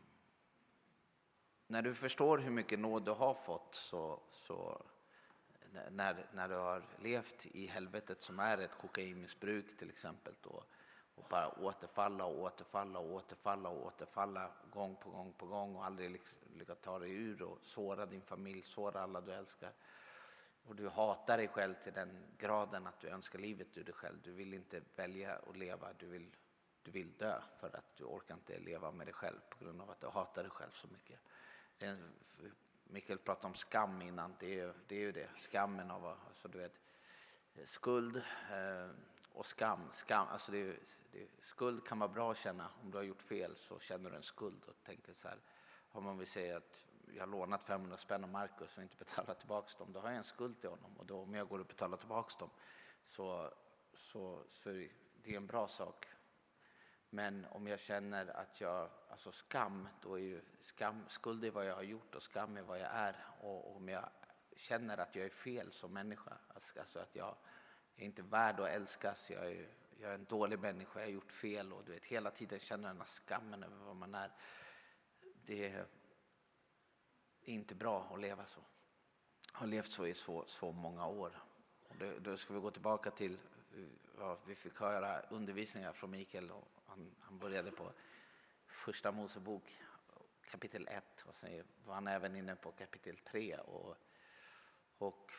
när 1.66 1.82
du 1.82 1.94
förstår 1.94 2.38
hur 2.38 2.50
mycket 2.50 2.78
nåd 2.78 3.04
du 3.04 3.10
har 3.10 3.34
fått 3.34 3.74
så, 3.74 4.20
så 4.30 4.82
när, 5.90 6.26
när 6.32 6.48
du 6.48 6.54
har 6.54 6.82
levt 7.02 7.46
i 7.46 7.66
helvetet 7.66 8.22
som 8.22 8.38
är 8.38 8.58
ett 8.58 8.78
kokainmissbruk 8.80 9.76
till 9.76 9.90
exempel 9.90 10.34
då, 10.42 10.64
och 11.14 11.26
bara 11.30 11.48
återfalla 11.48 12.24
och 12.24 12.42
återfalla 12.42 12.98
och 12.98 13.12
återfalla 13.12 13.68
och 13.68 13.86
återfalla 13.86 14.50
gång 14.70 14.96
på 14.96 15.10
gång 15.10 15.32
på 15.32 15.46
gång 15.46 15.76
och 15.76 15.84
aldrig 15.84 16.10
liksom 16.10 16.38
lyckats 16.58 16.80
ta 16.80 16.98
dig 16.98 17.12
ur 17.12 17.42
och 17.42 17.58
såra 17.62 18.06
din 18.06 18.22
familj, 18.22 18.62
såra 18.62 19.00
alla 19.00 19.20
du 19.20 19.32
älskar. 19.32 19.72
Och 20.66 20.76
du 20.76 20.88
hatar 20.88 21.36
dig 21.36 21.48
själv 21.48 21.74
till 21.74 21.92
den 21.92 22.24
graden 22.38 22.86
att 22.86 23.00
du 23.00 23.08
önskar 23.08 23.38
livet 23.38 23.78
ur 23.78 23.84
dig 23.84 23.94
själv. 23.94 24.16
Du 24.22 24.32
vill 24.32 24.54
inte 24.54 24.82
välja 24.96 25.34
att 25.34 25.56
leva, 25.56 25.92
du 25.98 26.06
vill, 26.06 26.36
du 26.82 26.90
vill 26.90 27.12
dö 27.12 27.40
för 27.60 27.76
att 27.76 27.96
du 27.96 28.04
orkar 28.04 28.34
inte 28.34 28.58
leva 28.58 28.90
med 28.90 29.06
dig 29.06 29.14
själv 29.14 29.38
på 29.48 29.64
grund 29.64 29.80
av 29.80 29.90
att 29.90 30.00
du 30.00 30.06
hatar 30.06 30.42
dig 30.42 30.50
själv 30.50 30.70
så 30.70 30.86
mycket. 30.86 31.20
Mikael 32.84 33.18
pratade 33.18 33.46
om 33.46 33.54
skam 33.54 34.02
innan, 34.02 34.34
det 34.40 34.60
är, 34.60 34.74
det 34.86 34.96
är 34.96 35.00
ju 35.00 35.12
det, 35.12 35.28
skammen 35.36 35.90
av 35.90 36.06
alltså, 36.06 36.48
du 36.48 36.58
vet, 36.58 36.80
skuld. 37.64 38.16
Eh, 38.50 38.90
och 39.38 39.46
skam. 39.46 39.80
skam 39.92 40.28
alltså 40.28 40.52
det, 40.52 40.76
det, 41.12 41.28
skuld 41.40 41.86
kan 41.86 41.98
vara 41.98 42.08
bra 42.08 42.30
att 42.30 42.38
känna. 42.38 42.70
Om 42.82 42.90
du 42.90 42.96
har 42.98 43.04
gjort 43.04 43.22
fel 43.22 43.56
så 43.56 43.78
känner 43.78 44.10
du 44.10 44.16
en 44.16 44.22
skuld 44.22 44.64
och 44.66 44.74
tänker 44.84 45.12
så 45.12 45.28
här. 45.28 45.38
Om 45.98 46.04
man 46.04 46.18
vill 46.18 46.26
säga 46.26 46.56
att 46.56 46.86
jag 47.14 47.22
har 47.22 47.26
lånat 47.26 47.64
500 47.64 47.96
spänn 47.96 48.24
av 48.24 48.30
Markus 48.30 48.76
och 48.76 48.82
inte 48.82 48.96
betalat 48.96 49.38
tillbaka 49.38 49.78
dem, 49.78 49.92
då 49.92 50.00
har 50.00 50.08
jag 50.08 50.16
en 50.16 50.24
skuld 50.24 50.60
till 50.60 50.70
honom. 50.70 50.96
Och 50.96 51.06
då, 51.06 51.20
om 51.20 51.34
jag 51.34 51.48
går 51.48 51.58
och 51.58 51.66
betalar 51.66 51.96
tillbaka 51.96 52.34
dem 52.38 52.50
så, 53.06 53.52
så, 53.94 54.42
så 54.48 54.70
är 54.70 54.88
det 55.22 55.34
en 55.34 55.46
bra 55.46 55.68
sak. 55.68 56.06
Men 57.10 57.46
om 57.50 57.66
jag 57.66 57.80
känner 57.80 58.26
att 58.26 58.60
jag, 58.60 58.90
alltså 59.10 59.32
skam, 59.32 59.88
då 60.02 60.18
är 60.18 60.22
ju 60.22 60.42
skam, 60.60 61.04
skuld 61.08 61.44
är 61.44 61.50
vad 61.50 61.66
jag 61.66 61.74
har 61.74 61.82
gjort 61.82 62.14
och 62.14 62.22
skam 62.22 62.56
är 62.56 62.62
vad 62.62 62.78
jag 62.78 62.90
är. 62.92 63.16
Och 63.40 63.76
om 63.76 63.88
jag 63.88 64.08
känner 64.56 64.98
att 64.98 65.16
jag 65.16 65.26
är 65.26 65.30
fel 65.30 65.72
som 65.72 65.92
människa, 65.92 66.38
alltså, 66.48 66.80
alltså 66.80 66.98
att 66.98 67.16
jag 67.16 67.36
är 67.96 68.04
inte 68.04 68.22
värd 68.22 68.60
att 68.60 68.68
älskas, 68.68 69.30
jag 69.30 69.46
är, 69.46 69.68
jag 70.00 70.10
är 70.10 70.14
en 70.14 70.24
dålig 70.24 70.58
människa, 70.58 71.00
jag 71.00 71.06
har 71.06 71.12
gjort 71.12 71.32
fel 71.32 71.72
och 71.72 71.84
du 71.84 71.92
vet 71.92 72.04
hela 72.06 72.30
tiden 72.30 72.58
känner 72.58 72.88
den 72.88 72.98
här 72.98 73.06
skammen 73.06 73.62
över 73.62 73.76
vad 73.76 73.96
man 73.96 74.14
är. 74.14 74.32
Det 75.48 75.66
är 75.66 75.86
inte 77.40 77.74
bra 77.74 78.10
att 78.12 78.20
leva 78.20 78.46
så. 78.46 78.60
Jag 79.52 79.58
har 79.60 79.66
levt 79.66 79.92
så 79.92 80.06
i 80.06 80.14
så, 80.14 80.44
så 80.46 80.72
många 80.72 81.06
år. 81.06 81.42
Och 81.88 81.96
då, 81.98 82.18
då 82.18 82.36
ska 82.36 82.54
vi 82.54 82.60
gå 82.60 82.70
tillbaka 82.70 83.10
till, 83.10 83.38
ja, 84.18 84.38
vi 84.46 84.54
fick 84.54 84.80
höra 84.80 85.20
undervisningar 85.20 85.92
från 85.92 86.10
Mikael 86.10 86.50
och 86.50 86.68
han, 86.86 87.14
han 87.20 87.38
började 87.38 87.70
på 87.70 87.92
första 88.66 89.12
Mosebok 89.12 89.62
kapitel 90.50 90.88
1 90.88 91.24
och 91.28 91.36
sen 91.36 91.64
var 91.84 91.94
han 91.94 92.06
även 92.06 92.36
inne 92.36 92.56
på 92.56 92.72
kapitel 92.72 93.16
3 93.16 93.56
och, 93.56 93.96
och 94.98 95.32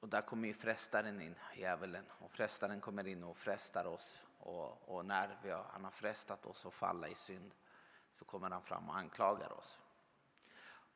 och 0.00 0.08
där 0.08 0.22
kommer 0.22 0.48
ju 0.48 0.54
frestaren 0.54 1.20
in, 1.20 1.34
djävulen. 1.56 2.04
Och 2.18 2.30
frestaren 2.30 2.80
kommer 2.80 3.06
in 3.06 3.24
och 3.24 3.36
frestar 3.36 3.84
oss. 3.84 4.24
Och, 4.38 4.88
och 4.88 5.04
när 5.04 5.38
vi 5.42 5.50
har, 5.50 5.62
han 5.62 5.84
har 5.84 5.90
frestat 5.90 6.46
oss 6.46 6.66
att 6.66 6.74
falla 6.74 7.08
i 7.08 7.14
synd 7.14 7.54
så 8.14 8.24
kommer 8.24 8.50
han 8.50 8.62
fram 8.62 8.88
och 8.88 8.96
anklagar 8.96 9.52
oss. 9.52 9.80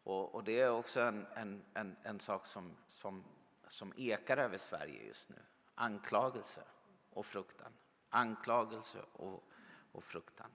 Och, 0.03 0.35
och 0.35 0.45
det 0.45 0.61
är 0.61 0.71
också 0.71 1.01
en, 1.01 1.27
en, 1.35 1.65
en, 1.75 1.97
en, 2.03 2.21
sak 2.21 2.47
som, 2.47 2.77
som, 2.89 3.25
som 3.69 3.93
ekar 3.97 4.37
över 4.37 4.59
Sverige 4.59 5.07
just 5.07 5.31
nu. 5.31 5.43
Anklagelse 5.75 6.63
och 7.11 7.27
fruktan. 7.27 7.73
Anklagelse 8.09 8.99
och, 9.13 9.45
och 9.93 10.05
fruktan. 10.05 10.51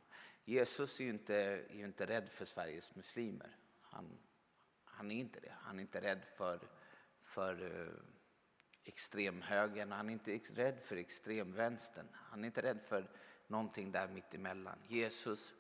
Jesus 0.46 1.00
är 1.00 1.04
ju 1.04 1.10
inte, 1.10 1.36
är 1.36 1.76
ju 1.76 1.86
inte 1.86 2.06
rädd 2.06 2.30
för 2.30 2.46
Sveriges 2.46 2.96
muslimer. 2.96 3.58
Han, 3.82 4.18
han 4.84 5.12
är 5.12 5.20
inte 5.20 5.40
det. 5.40 5.54
Han 5.62 5.80
är 5.80 5.82
inte 5.82 6.02
rädd 6.02 6.26
för, 6.38 6.60
för 7.22 7.64
uh, 7.64 7.94
extremhögern, 8.90 9.92
han 9.92 10.10
är 10.10 10.14
inte 10.14 10.40
rädd 10.54 10.80
för 10.82 10.96
extremvänstern. 10.96 12.08
Han 12.14 12.44
är 12.44 12.48
inte 12.48 12.62
rädd 12.62 12.82
för 12.82 13.10
någonting 13.48 13.92
där 13.92 14.08
mittemellan. 14.08 14.80
Jesus, 14.88 15.54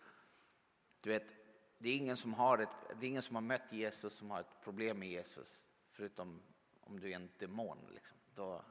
du 1.02 1.10
vet, 1.10 1.34
det 1.78 1.90
är, 1.90 1.96
ingen 1.96 2.18
som 2.18 2.34
har 2.34 2.58
ett, 2.58 2.70
det 3.00 3.06
är 3.06 3.10
ingen 3.10 3.22
som 3.22 3.36
har 3.36 3.42
mött 3.42 3.72
Jesus 3.72 4.14
som 4.14 4.32
har 4.32 4.40
ett 4.40 4.62
problem 4.64 5.00
med 5.00 5.10
Jesus, 5.10 5.66
förutom 5.92 6.42
om 6.82 7.00
du 7.00 7.12
är 7.12 7.16
en 7.16 7.30
demon. 7.38 7.78
Liksom. 7.94 8.18
Då, 8.36 8.64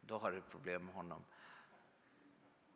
då 0.00 0.18
har 0.18 0.32
du 0.32 0.40
problem 0.40 0.84
med 0.84 0.94
honom. 0.94 1.24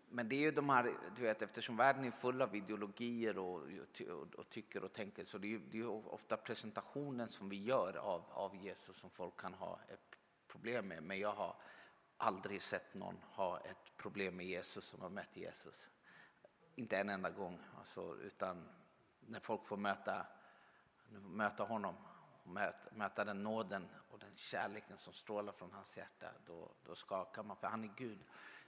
Men 0.09 0.29
det 0.29 0.37
är 0.37 0.41
ju 0.41 0.51
de 0.51 0.69
här, 0.69 0.95
du 1.17 1.23
vet, 1.23 1.43
eftersom 1.43 1.77
världen 1.77 2.05
är 2.05 2.11
full 2.11 2.43
av 2.43 2.57
ideologier 2.57 3.39
och, 3.39 3.63
och, 4.09 4.35
och 4.35 4.51
tycker 4.51 4.85
och 4.85 4.93
tänker 4.93 5.25
så 5.25 5.39
det 5.39 5.55
är, 5.55 5.59
det 5.71 5.79
är 5.79 6.13
ofta 6.15 6.37
presentationen 6.37 7.29
som 7.29 7.49
vi 7.49 7.63
gör 7.63 7.97
av, 7.97 8.25
av 8.31 8.57
Jesus 8.57 8.97
som 8.97 9.11
folk 9.11 9.37
kan 9.37 9.55
ha 9.55 9.81
ett 9.89 10.19
problem 10.49 10.89
med. 10.89 11.03
Men 11.03 11.19
jag 11.19 11.33
har 11.33 11.57
aldrig 12.17 12.63
sett 12.63 12.95
någon 12.95 13.17
ha 13.23 13.61
ett 13.61 13.97
problem 13.97 14.37
med 14.37 14.47
Jesus 14.47 14.85
som 14.85 15.01
har 15.01 15.11
mött 15.11 15.37
Jesus. 15.37 15.89
Inte 16.75 16.99
en 16.99 17.09
enda 17.09 17.31
gång. 17.31 17.59
Alltså, 17.79 18.17
utan 18.17 18.69
när 19.21 19.41
folk 19.41 19.67
får 19.67 19.77
möta, 19.77 20.27
möta 21.11 21.65
honom, 21.65 21.95
möta, 22.45 22.95
möta 22.95 23.25
den 23.25 23.43
nåden 23.43 23.89
och 24.11 24.19
den 24.19 24.37
kärleken 24.37 24.99
som 24.99 25.13
strålar 25.13 25.53
från 25.53 25.73
hans 25.73 25.97
hjärta, 25.97 26.27
då, 26.47 26.71
då 26.85 26.95
skakar 26.95 27.43
man. 27.43 27.57
För 27.57 27.67
han 27.67 27.85
är 27.85 27.93
Gud. 27.97 28.25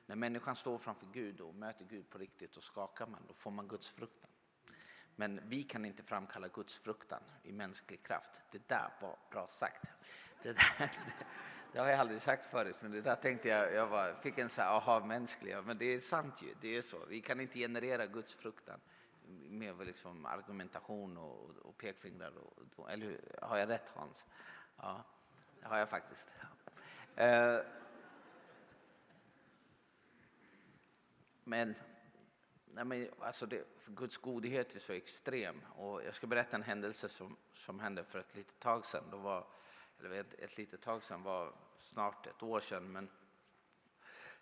När 0.06 0.16
människan 0.16 0.56
står 0.56 0.78
framför 0.78 1.06
Gud 1.06 1.40
och 1.40 1.54
möter 1.54 1.84
Gud 1.84 2.10
på 2.10 2.18
riktigt, 2.18 2.52
då 2.52 2.60
skakar 2.60 3.06
man. 3.06 3.24
Då 3.28 3.34
får 3.34 3.50
man 3.50 3.68
Guds 3.68 3.88
fruktan. 3.88 4.30
Men 5.16 5.40
vi 5.48 5.62
kan 5.62 5.84
inte 5.84 6.02
framkalla 6.02 6.48
Guds 6.48 6.78
fruktan 6.78 7.22
i 7.42 7.52
mänsklig 7.52 8.02
kraft. 8.02 8.42
Det 8.50 8.68
där 8.68 8.90
var 9.00 9.18
bra 9.30 9.48
sagt. 9.48 9.86
Det, 10.42 10.52
där, 10.52 10.92
det 11.74 11.80
har 11.80 11.88
jag 11.88 11.98
aldrig 11.98 12.20
sagt 12.20 12.46
förut, 12.46 12.76
men 12.80 12.90
det 12.90 13.00
där 13.00 13.16
tänkte 13.16 13.48
jag, 13.48 13.74
jag 13.74 13.90
bara, 13.90 14.14
fick 14.14 14.38
en 14.38 14.50
så 14.50 14.62
här 14.62 14.76
aha-mänsklig, 14.76 15.56
men 15.64 15.78
det 15.78 15.84
är 15.84 16.00
sant 16.00 16.42
ju, 16.42 16.54
det 16.60 16.76
är 16.76 16.82
så. 16.82 17.04
Vi 17.08 17.20
kan 17.20 17.40
inte 17.40 17.58
generera 17.58 18.06
Guds 18.06 18.34
fruktan 18.34 18.80
med 19.48 19.86
liksom 19.86 20.26
argumentation 20.26 21.16
och, 21.16 21.50
och 21.62 21.78
pekfingrar. 21.78 22.32
Och, 22.76 22.90
eller 22.90 23.06
hur? 23.06 23.20
Har 23.42 23.58
jag 23.58 23.68
rätt 23.68 23.88
Hans? 23.94 24.26
Ja, 24.76 25.04
det 25.60 25.66
har 25.66 25.78
jag 25.78 25.88
faktiskt. 25.88 26.30
Eh, 27.16 27.58
men 31.44 31.74
nej 32.64 32.84
men, 32.84 33.08
alltså 33.18 33.46
det, 33.46 33.64
Guds 33.86 34.16
godhet 34.16 34.74
är 34.74 34.80
så 34.80 34.92
extrem. 34.92 35.60
Och 35.76 36.04
jag 36.04 36.14
ska 36.14 36.26
berätta 36.26 36.56
en 36.56 36.62
händelse 36.62 37.08
som, 37.08 37.36
som 37.52 37.80
hände 37.80 38.04
för 38.04 38.18
ett 38.18 38.34
litet 38.34 38.58
tag 38.58 38.86
sedan. 38.86 39.04
Då 39.10 39.16
var, 39.16 39.46
eller 40.04 40.20
ett, 40.20 40.34
ett 40.34 40.58
litet 40.58 40.82
tag 40.82 41.04
sedan 41.04 41.22
var 41.22 41.52
snart 41.78 42.26
ett 42.26 42.42
år 42.42 42.60
sedan. 42.60 42.92
Men 42.92 43.10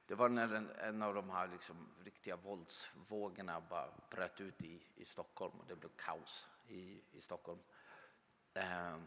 det 0.06 0.14
var 0.14 0.28
när 0.28 0.54
en, 0.54 0.70
en 0.70 1.02
av 1.02 1.14
de 1.14 1.30
här 1.30 1.48
liksom 1.48 1.88
riktiga 2.04 2.36
våldsvågorna 2.36 3.60
bara 3.60 3.88
bröt 4.10 4.40
ut 4.40 4.62
i, 4.62 4.82
i 4.94 5.04
Stockholm 5.04 5.60
och 5.60 5.66
det 5.66 5.76
blev 5.76 5.90
kaos 5.96 6.48
i, 6.68 7.02
i 7.12 7.20
Stockholm. 7.20 7.60
Eh, 8.54 8.98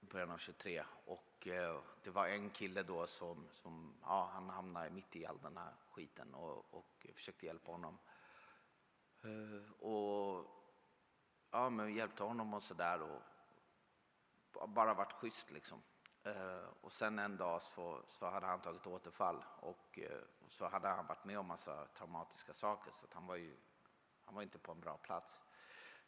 början 0.00 0.30
av 0.30 0.38
23 0.38 0.84
och 1.06 1.46
eh, 1.46 1.80
det 2.02 2.10
var 2.10 2.26
en 2.26 2.50
kille 2.50 2.82
då 2.82 3.06
som, 3.06 3.48
som 3.50 3.94
ja, 4.02 4.30
han 4.32 4.48
hamnade 4.48 4.90
mitt 4.90 5.16
i 5.16 5.26
all 5.26 5.38
den 5.42 5.56
här 5.56 5.74
skiten 5.90 6.34
och, 6.34 6.74
och 6.74 7.06
försökte 7.14 7.46
hjälpa 7.46 7.72
honom. 7.72 7.98
Eh, 9.22 9.72
och 9.72 10.46
ja, 11.50 11.70
men 11.70 11.94
hjälpte 11.94 12.22
honom 12.22 12.54
och 12.54 12.62
sådär 12.62 13.02
och 13.02 13.22
bara 14.68 14.94
varit 14.94 15.12
schysst 15.12 15.50
liksom. 15.50 15.82
Eh, 16.24 16.64
och 16.80 16.92
sen 16.92 17.18
en 17.18 17.36
dag 17.36 17.62
så, 17.62 18.02
så 18.06 18.26
hade 18.26 18.46
han 18.46 18.60
tagit 18.60 18.86
återfall 18.86 19.44
och 19.60 19.98
eh, 19.98 20.18
så 20.48 20.66
hade 20.66 20.88
han 20.88 21.06
varit 21.06 21.24
med 21.24 21.38
om 21.38 21.46
massa 21.46 21.86
traumatiska 21.86 22.52
saker 22.52 22.90
så 22.92 23.06
han 23.12 23.26
var 23.26 23.36
ju 23.36 23.56
han 24.24 24.34
var 24.34 24.42
inte 24.42 24.58
på 24.58 24.72
en 24.72 24.80
bra 24.80 24.96
plats. 24.96 25.40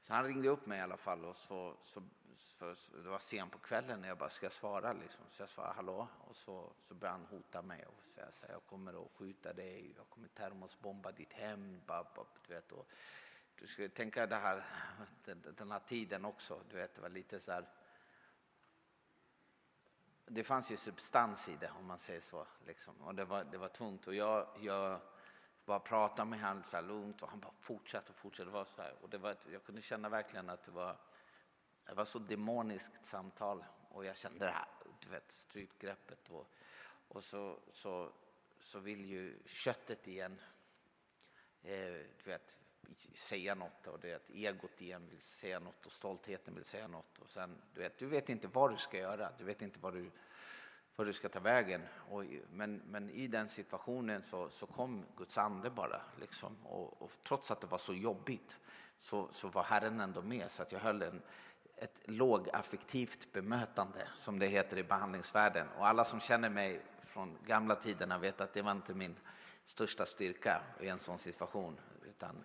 Så 0.00 0.12
han 0.12 0.24
ringde 0.24 0.48
upp 0.48 0.66
mig 0.66 0.78
i 0.78 0.82
alla 0.82 0.96
fall 0.96 1.24
och 1.24 1.36
så, 1.36 1.76
så, 1.82 2.02
så, 2.36 2.74
så 2.74 2.96
det 2.96 3.08
var 3.08 3.18
sent 3.18 3.52
på 3.52 3.58
kvällen 3.58 4.00
när 4.00 4.08
jag 4.08 4.18
bara 4.18 4.30
ska 4.30 4.50
svara 4.50 4.92
liksom. 4.92 5.24
Så 5.28 5.42
jag 5.42 5.48
svarade 5.48 5.74
hallå 5.74 6.08
och 6.28 6.36
så, 6.36 6.72
så 6.82 6.94
började 6.94 7.18
han 7.18 7.26
hota 7.26 7.62
mig 7.62 7.86
och 7.86 8.04
säga 8.14 8.32
så 8.32 8.46
jag 8.48 8.66
kommer 8.66 9.04
att 9.04 9.12
skjuta 9.14 9.52
dig, 9.52 9.94
jag 9.96 10.08
kommer 10.08 10.28
termosbomba 10.28 11.12
ditt 11.12 11.32
hem, 11.32 11.80
du 12.46 12.54
vet. 12.54 12.72
Och, 12.72 12.86
du 13.56 13.66
ska 13.66 13.88
tänka 13.88 14.26
det 14.26 14.36
här, 14.36 14.64
den, 15.24 15.54
den 15.56 15.72
här 15.72 15.80
tiden 15.80 16.24
också, 16.24 16.60
du 16.70 16.76
vet, 16.76 16.94
det 16.94 17.00
var 17.02 17.08
lite 17.08 17.40
så 17.40 17.52
här 17.52 17.68
det 20.26 20.44
fanns 20.44 20.70
ju 20.70 20.76
substans 20.76 21.48
i 21.48 21.56
det 21.56 21.70
om 21.78 21.86
man 21.86 21.98
säger 21.98 22.20
så. 22.20 22.46
Liksom. 22.66 22.94
Och 23.00 23.14
det 23.14 23.24
var, 23.24 23.44
det 23.44 23.58
var 23.58 23.68
tungt. 23.68 24.06
Och 24.06 24.14
jag, 24.14 24.46
jag 24.60 25.00
bara 25.64 25.80
pratade 25.80 26.30
med 26.30 26.40
honom 26.40 26.62
så 26.70 26.76
här 26.76 26.82
lugnt 26.82 27.22
och 27.22 27.28
han 27.28 27.40
bara 27.40 27.52
fortsatte 27.60 28.12
och 28.12 28.18
fortsatte. 28.18 28.48
Det 28.48 28.52
var 28.52 28.64
så 28.64 28.82
här. 28.82 28.94
Och 29.02 29.10
det 29.10 29.18
var, 29.18 29.36
jag 29.52 29.64
kunde 29.64 29.82
känna 29.82 30.08
verkligen 30.08 30.50
att 30.50 30.62
det 30.62 30.70
var, 30.70 30.96
det 31.86 31.94
var 31.94 32.04
så 32.04 32.18
demoniskt 32.18 33.04
samtal. 33.04 33.64
Och 33.88 34.04
jag 34.04 34.16
kände 34.16 34.44
det 34.44 34.50
här 34.50 34.68
du 35.00 35.10
vet, 35.10 35.30
strypgreppet. 35.30 36.30
Och, 36.30 36.50
och 37.08 37.24
så, 37.24 37.58
så, 37.72 38.12
så 38.60 38.78
vill 38.78 39.04
ju 39.04 39.38
köttet 39.46 40.08
igen 40.08 40.40
eh, 41.62 41.92
du 42.24 42.24
vet, 42.24 42.58
säga 43.14 43.54
något 43.54 43.86
och 43.86 44.00
det 44.00 44.10
är 44.10 44.16
att 44.16 44.30
egot 44.30 44.80
igen 44.80 45.08
vill 45.10 45.20
säga 45.20 45.58
något 45.58 45.86
och 45.86 45.92
stoltheten 45.92 46.54
vill 46.54 46.64
säga 46.64 46.88
något. 46.88 47.18
Och 47.18 47.30
sen, 47.30 47.62
du, 47.74 47.80
vet, 47.80 47.98
du 47.98 48.06
vet 48.06 48.28
inte 48.28 48.48
vad 48.48 48.70
du 48.70 48.76
ska 48.76 48.98
göra, 48.98 49.28
du 49.38 49.44
vet 49.44 49.62
inte 49.62 49.78
vad 49.80 49.94
du, 49.94 50.10
vad 50.96 51.06
du 51.06 51.12
ska 51.12 51.28
ta 51.28 51.40
vägen. 51.40 51.82
Och, 52.10 52.24
men, 52.50 52.76
men 52.76 53.10
i 53.10 53.26
den 53.26 53.48
situationen 53.48 54.22
så, 54.22 54.48
så 54.50 54.66
kom 54.66 55.04
Guds 55.16 55.38
ande 55.38 55.70
bara. 55.70 56.00
Liksom. 56.20 56.56
Och, 56.66 57.02
och, 57.02 57.10
trots 57.22 57.50
att 57.50 57.60
det 57.60 57.66
var 57.66 57.78
så 57.78 57.94
jobbigt 57.94 58.56
så, 58.98 59.28
så 59.30 59.48
var 59.48 59.62
Herren 59.62 60.00
ändå 60.00 60.22
med 60.22 60.50
så 60.50 60.62
att 60.62 60.72
jag 60.72 60.80
höll 60.80 61.02
en, 61.02 61.22
ett 61.76 62.00
lågaffektivt 62.04 63.32
bemötande 63.32 64.08
som 64.16 64.38
det 64.38 64.46
heter 64.46 64.78
i 64.78 64.84
behandlingsvärlden. 64.84 65.68
Och 65.78 65.86
alla 65.86 66.04
som 66.04 66.20
känner 66.20 66.50
mig 66.50 66.82
från 67.02 67.38
gamla 67.46 67.74
tiderna 67.74 68.18
vet 68.18 68.40
att 68.40 68.52
det 68.52 68.62
var 68.62 68.72
inte 68.72 68.94
min 68.94 69.16
största 69.64 70.06
styrka 70.06 70.62
i 70.80 70.88
en 70.88 71.00
sån 71.00 71.18
situation. 71.18 71.80
Utan 72.04 72.44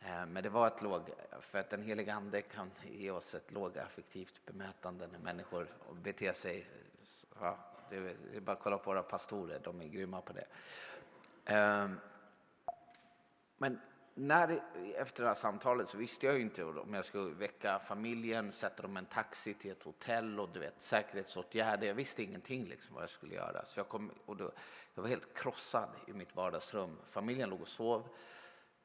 Eh, 0.00 0.26
men 0.26 0.42
det 0.42 0.48
var 0.48 0.66
ett 0.66 0.82
låg, 0.82 1.10
för 1.40 1.58
att 1.58 1.70
den 1.70 1.82
heliga 1.82 2.14
ande 2.14 2.42
kan 2.42 2.70
ge 2.82 3.10
oss 3.10 3.34
ett 3.34 3.50
lågaffektivt 3.50 4.40
bemötande 4.46 5.06
när 5.06 5.18
människor 5.18 5.68
beter 6.02 6.32
sig, 6.32 6.66
ja, 7.40 7.58
Det 7.90 7.96
är, 8.36 8.40
bara 8.40 8.52
att 8.52 8.62
kolla 8.62 8.78
på 8.78 8.90
våra 8.90 9.02
pastorer, 9.02 9.60
de 9.64 9.80
är 9.80 9.88
grymma 9.88 10.20
på 10.20 10.32
det. 10.32 10.46
Ehm, 11.44 12.00
men 13.58 13.80
när, 14.14 14.62
efter 14.96 15.22
det 15.22 15.28
här 15.28 15.34
samtalet 15.34 15.88
så 15.88 15.98
visste 15.98 16.26
jag 16.26 16.34
ju 16.34 16.40
inte 16.40 16.64
om 16.64 16.94
jag 16.94 17.04
skulle 17.04 17.34
väcka 17.34 17.78
familjen, 17.78 18.52
sätta 18.52 18.82
dem 18.82 18.96
en 18.96 19.06
taxi 19.06 19.54
till 19.54 19.70
ett 19.70 19.82
hotell 19.82 20.40
och 20.40 20.48
du 20.48 20.60
vet, 20.60 20.82
säkerhetsåtgärder. 20.82 21.86
Jag 21.86 21.94
visste 21.94 22.22
ingenting 22.22 22.64
liksom 22.64 22.94
vad 22.94 23.02
jag 23.02 23.10
skulle 23.10 23.34
göra. 23.34 23.64
Så 23.66 23.80
jag, 23.80 23.88
kom, 23.88 24.10
och 24.26 24.36
då, 24.36 24.50
jag 24.94 25.02
var 25.02 25.08
helt 25.08 25.34
krossad 25.34 25.88
i 26.06 26.12
mitt 26.12 26.36
vardagsrum. 26.36 26.96
Familjen 27.04 27.50
låg 27.50 27.60
och 27.60 27.68
sov 27.68 28.08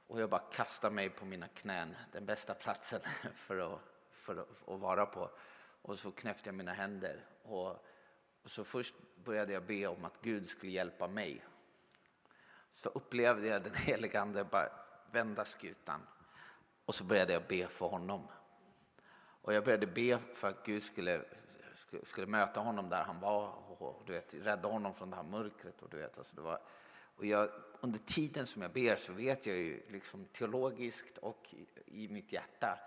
och 0.07 0.21
jag 0.21 0.29
bara 0.29 0.41
kastade 0.51 0.95
mig 0.95 1.09
på 1.09 1.25
mina 1.25 1.47
knän, 1.47 1.95
den 2.11 2.25
bästa 2.25 2.53
platsen 2.53 3.01
för 3.35 3.57
att, 3.57 3.79
för 4.11 4.37
att, 4.37 4.69
att 4.69 4.79
vara 4.79 5.05
på. 5.05 5.29
Och 5.81 5.99
så 5.99 6.11
knäppte 6.11 6.49
jag 6.49 6.55
mina 6.55 6.73
händer. 6.73 7.25
Och, 7.43 7.69
och 8.43 8.51
så 8.51 8.63
först 8.63 8.95
började 9.23 9.53
jag 9.53 9.65
be 9.65 9.87
om 9.87 10.05
att 10.05 10.21
Gud 10.21 10.49
skulle 10.49 10.71
hjälpa 10.71 11.07
mig. 11.07 11.45
Så 12.71 12.89
upplevde 12.89 13.47
jag 13.47 13.63
den 13.63 13.73
helige 13.75 14.21
Ande 14.21 14.43
bara 14.43 14.69
vända 15.11 15.45
skutan. 15.45 16.01
Och 16.85 16.95
så 16.95 17.03
började 17.03 17.33
jag 17.33 17.43
be 17.47 17.67
för 17.67 17.85
honom. 17.85 18.27
Och 19.41 19.53
jag 19.53 19.63
började 19.63 19.87
be 19.87 20.17
för 20.17 20.47
att 20.47 20.65
Gud 20.65 20.83
skulle, 20.83 21.21
skulle 22.03 22.27
möta 22.27 22.59
honom 22.59 22.89
där 22.89 23.03
han 23.03 23.19
var 23.19 23.65
och 23.81 24.03
du 24.05 24.13
vet, 24.13 24.33
rädda 24.33 24.67
honom 24.67 24.93
från 24.93 25.09
det 25.09 25.15
här 25.15 25.23
mörkret. 25.23 25.81
Och 25.81 25.89
du 25.89 25.97
vet, 25.97 26.17
alltså 26.17 26.35
det 26.35 26.41
var, 26.41 26.59
och 27.15 27.25
jag, 27.25 27.49
under 27.85 27.99
tiden 27.99 28.47
som 28.47 28.61
jag 28.61 28.71
ber 28.71 28.95
så 28.95 29.13
vet 29.13 29.45
jag 29.45 29.55
ju 29.57 29.81
liksom 29.89 30.25
teologiskt 30.25 31.17
och 31.17 31.55
i, 31.85 32.07
mitt 32.07 32.31
hjärta 32.31 32.79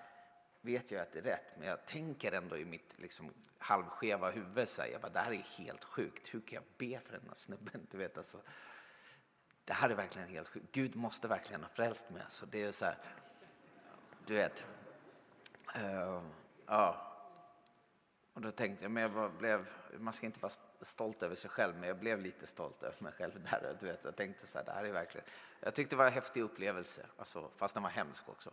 vet 0.60 0.90
jag 0.90 1.02
att 1.02 1.12
det 1.12 1.18
är 1.18 1.22
rätt, 1.22 1.58
men 1.58 1.68
jag 1.68 1.86
tänker 1.86 2.32
ändå 2.32 2.56
i 2.56 2.64
mitt 2.64 2.94
liksom, 2.96 3.30
halvskeva 3.58 4.30
huvud 4.30 4.68
så 4.68 4.82
här, 4.82 4.88
jag 4.88 5.00
bara, 5.00 5.12
det 5.12 5.18
här 5.18 5.32
är 5.32 5.36
helt 5.36 5.84
sjukt, 5.84 6.34
hur 6.34 6.40
kan 6.40 6.54
jag 6.54 6.64
be 6.78 7.00
för 7.00 7.12
den 7.12 7.28
här 7.28 7.34
snubben? 7.34 7.86
Du 7.90 7.98
vet, 7.98 8.16
alltså, 8.16 8.40
det 9.64 9.72
här 9.72 9.90
är 9.90 9.94
verkligen 9.94 10.28
helt 10.28 10.48
sjukt. 10.48 10.66
Gud 10.72 10.96
måste 10.96 11.28
verkligen 11.28 11.62
ha 11.62 11.68
frälst 11.68 12.10
mig. 12.10 12.22
Så 12.28 12.46
det 12.46 12.62
är 12.62 12.72
så 12.72 12.84
här, 12.84 12.98
du 14.26 14.34
vet. 14.34 14.64
Uh, 15.76 16.22
ja. 16.66 17.14
Och 18.32 18.40
då 18.40 18.50
tänkte 18.50 18.84
jag, 18.84 18.90
men 18.90 19.02
jag 19.02 19.32
blev, 19.32 19.68
man 19.98 20.12
ska 20.12 20.26
inte 20.26 20.40
vara 20.40 20.52
stolt 20.84 21.22
över 21.22 21.36
sig 21.36 21.50
själv, 21.50 21.74
men 21.76 21.88
jag 21.88 21.98
blev 21.98 22.20
lite 22.20 22.46
stolt 22.46 22.82
över 22.82 22.96
mig 23.02 23.12
själv 23.12 23.48
där. 23.50 23.76
Du 23.80 23.86
vet, 23.86 24.00
jag 24.04 24.16
tänkte 24.16 24.46
så 24.46 24.58
här, 24.58 24.64
det 24.64 24.72
här 24.72 24.84
är 24.84 24.92
verkligen, 24.92 25.26
jag 25.60 25.74
tyckte 25.74 25.96
det 25.96 25.98
var 25.98 26.06
en 26.06 26.12
häftig 26.12 26.42
upplevelse, 26.42 27.06
alltså, 27.16 27.50
fast 27.56 27.74
den 27.74 27.82
var 27.82 27.90
hemsk 27.90 28.28
också. 28.28 28.50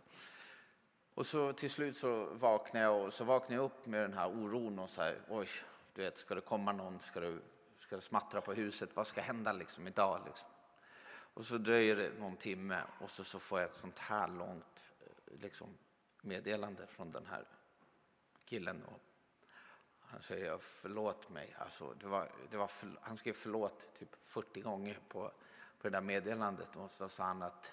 Och 1.14 1.26
så 1.26 1.52
till 1.52 1.70
slut 1.70 1.96
så 1.96 2.24
vaknade 2.24 2.84
jag 2.84 3.04
och 3.04 3.12
så 3.12 3.24
vaknade 3.24 3.54
jag 3.54 3.64
upp 3.64 3.86
med 3.86 4.00
den 4.00 4.12
här 4.12 4.28
oron 4.28 4.78
och 4.78 4.90
så 4.90 5.02
här, 5.02 5.14
oj, 5.28 5.48
du 5.94 6.02
vet, 6.02 6.18
ska 6.18 6.34
det 6.34 6.40
komma 6.40 6.72
någon, 6.72 7.00
ska 7.00 7.20
det, 7.20 7.38
ska 7.76 7.96
det 7.96 8.02
smattra 8.02 8.40
på 8.40 8.52
huset, 8.52 8.90
vad 8.94 9.06
ska 9.06 9.20
hända 9.20 9.52
liksom 9.52 9.86
idag 9.86 10.20
liksom? 10.26 10.48
Och 11.34 11.44
så 11.44 11.58
dröjer 11.58 11.96
det 11.96 12.10
någon 12.18 12.36
timme 12.36 12.80
och 13.00 13.10
så, 13.10 13.24
så 13.24 13.38
får 13.38 13.58
jag 13.58 13.68
ett 13.68 13.74
sånt 13.74 13.98
här 13.98 14.28
långt 14.28 14.84
eh, 15.00 15.40
liksom, 15.40 15.68
meddelande 16.20 16.86
från 16.86 17.10
den 17.10 17.26
här 17.26 17.44
killen. 18.44 18.82
Och 18.84 19.00
han 20.08 20.22
säger 20.22 20.58
förlåt 20.58 21.28
mig. 21.28 21.56
Alltså, 21.58 21.94
det 21.94 22.06
var, 22.06 22.30
det 22.50 22.56
var 22.56 22.66
för, 22.66 22.98
han 23.02 23.16
skrev 23.16 23.32
förlåt 23.32 23.94
typ 23.98 24.16
40 24.22 24.60
gånger 24.60 24.98
på, 25.08 25.32
på 25.78 25.88
det 25.88 25.90
där 25.90 26.00
meddelandet. 26.00 26.76
Och 26.76 26.90
så 26.90 27.08
sa 27.08 27.24
han 27.24 27.42
att, 27.42 27.72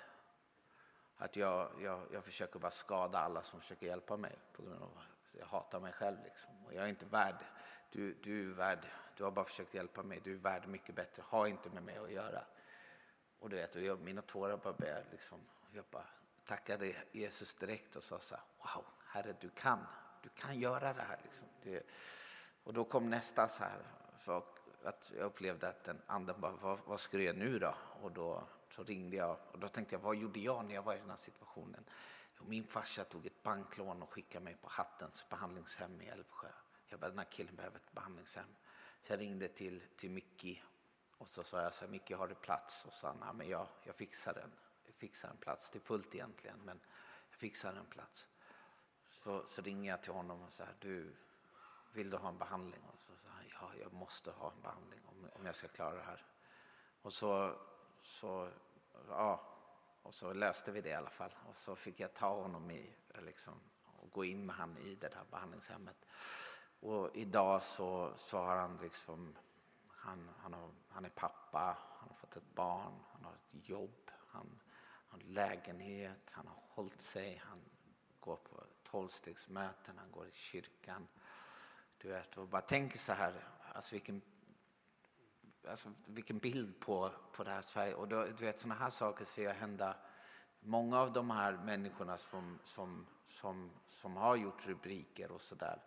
att 1.17 1.35
jag, 1.35 1.71
jag, 1.81 2.07
jag 2.11 2.23
försöker 2.23 2.59
bara 2.59 2.71
skada 2.71 3.19
alla 3.19 3.43
som 3.43 3.61
försöker 3.61 3.85
hjälpa 3.85 4.17
mig. 4.17 4.35
På 4.53 4.63
grund 4.63 4.83
av 4.83 4.97
att 4.97 5.39
jag 5.39 5.45
hatar 5.45 5.79
mig 5.79 5.93
själv. 5.93 6.17
Liksom. 6.23 6.65
Och 6.65 6.73
jag 6.73 6.83
är 6.83 6.87
inte 6.87 7.05
värd. 7.05 7.35
Du, 7.91 8.13
du 8.13 8.51
är 8.51 8.53
värd. 8.53 8.87
Du 9.17 9.23
har 9.23 9.31
bara 9.31 9.45
försökt 9.45 9.73
hjälpa 9.73 10.03
mig. 10.03 10.21
Du 10.23 10.33
är 10.33 10.37
värd 10.37 10.67
mycket 10.67 10.95
bättre. 10.95 11.23
Ha 11.27 11.47
inte 11.47 11.69
med 11.69 11.83
mig 11.83 11.97
att 11.97 12.11
göra. 12.11 12.45
Och 13.39 13.49
du 13.49 13.55
vet, 13.55 13.75
jag, 13.75 13.99
mina 13.99 14.21
tårar 14.21 14.57
bara 14.57 14.73
började 14.73 15.05
liksom, 15.11 15.39
jag 15.71 15.85
bara 15.91 16.05
tackade 16.43 16.95
Jesus 17.11 17.55
direkt 17.55 17.95
och 17.95 18.03
sa 18.03 18.19
så 18.19 18.35
här, 18.35 18.43
wow, 18.57 18.85
Herre 19.05 19.35
du 19.39 19.49
kan, 19.49 19.85
du 20.23 20.29
kan 20.29 20.59
göra 20.59 20.93
det 20.93 21.01
här. 21.01 21.19
Liksom. 21.23 21.47
Det, 21.63 21.83
och 22.63 22.73
då 22.73 22.83
kom 22.83 23.09
nästa 23.09 23.47
så 23.47 23.63
här, 23.63 23.79
för 24.17 24.43
att 24.83 25.11
jag 25.17 25.25
upplevde 25.25 25.69
att 25.69 25.83
den 25.83 26.01
anden 26.07 26.41
bara, 26.41 26.51
vad, 26.51 26.79
vad 26.85 26.99
ska 26.99 27.17
du 27.17 27.23
göra 27.23 27.37
nu 27.37 27.59
då? 27.59 27.75
Och 28.01 28.11
då 28.11 28.43
så 28.69 28.83
ringde 28.83 29.15
jag 29.15 29.37
och 29.51 29.59
då 29.59 29.67
tänkte 29.67 29.95
jag, 29.95 29.99
vad 29.99 30.15
gjorde 30.15 30.39
jag 30.39 30.65
när 30.65 30.75
jag 30.75 30.83
var 30.83 30.93
i 30.93 30.99
den 30.99 31.09
här 31.09 31.17
situationen? 31.17 31.85
min 32.45 32.63
farsa 32.63 33.03
tog 33.03 33.25
ett 33.25 33.43
banklån 33.43 34.03
och 34.03 34.13
skickade 34.13 34.45
mig 34.45 34.55
på 34.61 34.67
Hattens 34.69 35.29
behandlingshem 35.29 36.01
i 36.01 36.07
Älvsjö. 36.07 36.47
Jag 36.87 36.99
bara, 36.99 37.09
den 37.09 37.17
här 37.17 37.25
killen 37.25 37.55
behöver 37.55 37.77
ett 37.77 37.91
behandlingshem. 37.91 38.55
Så 39.03 39.13
jag 39.13 39.19
ringde 39.19 39.47
till, 39.47 39.83
till 39.95 40.11
Mickey 40.11 40.61
och 41.17 41.29
så 41.29 41.43
sa 41.43 41.61
jag 41.61 41.73
så 41.73 41.85
här, 41.85 41.91
Micke 41.91 42.11
har 42.11 42.27
du 42.27 42.35
plats? 42.35 42.85
Och 42.85 42.93
så 42.93 42.99
sa 42.99 43.15
han, 43.19 43.37
men 43.37 43.49
jag, 43.49 43.67
jag 43.83 43.95
fixar 43.95 44.33
den. 44.33 44.51
Jag 44.85 44.95
fixar 44.95 45.29
en 45.29 45.37
plats, 45.37 45.69
det 45.69 45.77
är 45.77 45.81
fullt 45.81 46.15
egentligen, 46.15 46.59
men 46.65 46.79
jag 47.29 47.39
fixar 47.39 47.73
en 47.73 47.85
plats. 47.85 48.27
Så, 49.23 49.43
så 49.47 49.61
ringer 49.61 49.91
jag 49.91 50.03
till 50.03 50.13
honom 50.13 50.41
och 50.41 50.53
säger, 50.53 50.75
du, 50.79 51.15
vill 51.91 52.09
du 52.09 52.17
ha 52.17 52.29
en 52.29 52.37
behandling? 52.37 52.81
Och 52.93 52.99
så 52.99 53.11
sa 53.15 53.29
han, 53.29 53.45
ja, 53.61 53.69
jag 53.81 53.93
måste 53.93 54.31
ha 54.31 54.51
en 54.51 54.61
behandling 54.61 54.99
om, 55.05 55.29
om 55.33 55.45
jag 55.45 55.55
ska 55.55 55.67
klara 55.67 55.95
det 55.95 56.03
här. 56.03 56.25
Och 57.01 57.13
så, 57.13 57.55
så, 58.01 58.49
ja, 59.09 59.41
och 60.03 60.15
så 60.15 60.33
löste 60.33 60.71
vi 60.71 60.81
det 60.81 60.89
i 60.89 60.93
alla 60.93 61.09
fall. 61.09 61.31
Och 61.49 61.55
så 61.55 61.75
fick 61.75 61.99
jag 61.99 62.13
ta 62.13 62.41
honom 62.41 62.71
i, 62.71 62.95
liksom, 63.21 63.53
och 63.85 64.11
gå 64.11 64.25
in 64.25 64.45
med 64.45 64.55
honom 64.55 64.77
i 64.77 64.95
det 64.95 65.07
där 65.07 65.23
behandlingshemmet. 65.31 66.05
Och 66.79 67.09
idag 67.13 67.61
så, 67.61 68.13
så 68.15 68.37
har 68.37 68.57
han 68.57 68.77
liksom 68.77 69.35
han, 69.87 70.29
han, 70.37 70.53
har, 70.53 70.69
han 70.89 71.05
är 71.05 71.09
pappa, 71.09 71.77
han 71.99 72.09
har 72.09 72.15
fått 72.15 72.37
ett 72.37 72.55
barn, 72.55 72.93
han 73.11 73.23
har 73.23 73.33
ett 73.33 73.69
jobb, 73.69 74.11
han 74.27 74.59
har 75.07 75.19
lägenhet, 75.19 76.31
han 76.31 76.47
har 76.47 76.57
hållit 76.69 77.01
sig, 77.01 77.41
han 77.45 77.61
går 78.19 78.35
på 78.35 78.63
tolvstegsmöten, 78.93 79.97
han 79.97 80.11
går 80.11 80.27
i 80.27 80.31
kyrkan. 80.31 81.07
Du 81.97 82.07
vet, 82.07 82.37
och 82.37 82.47
bara 82.47 82.61
tänk 82.61 82.97
så 82.97 83.13
här, 83.13 83.33
alltså 83.73 83.95
vilken, 83.95 84.21
alltså 85.67 85.89
vilken 86.07 86.37
bild 86.37 86.79
på, 86.79 87.11
på 87.31 87.43
det 87.43 87.49
här 87.49 87.61
Sverige. 87.61 87.93
Och 87.93 88.07
då, 88.07 88.25
du 88.25 88.45
vet, 88.45 88.59
sådana 88.59 88.79
här 88.79 88.89
saker 88.89 89.25
ser 89.25 89.43
jag 89.43 89.53
hända. 89.53 89.95
Många 90.59 90.99
av 90.99 91.13
de 91.13 91.29
här 91.29 91.53
människorna 91.53 92.17
som, 92.17 92.59
som, 92.63 93.07
som, 93.25 93.71
som 93.87 94.17
har 94.17 94.35
gjort 94.35 94.67
rubriker 94.67 95.31
och 95.31 95.41
sådär 95.41 95.81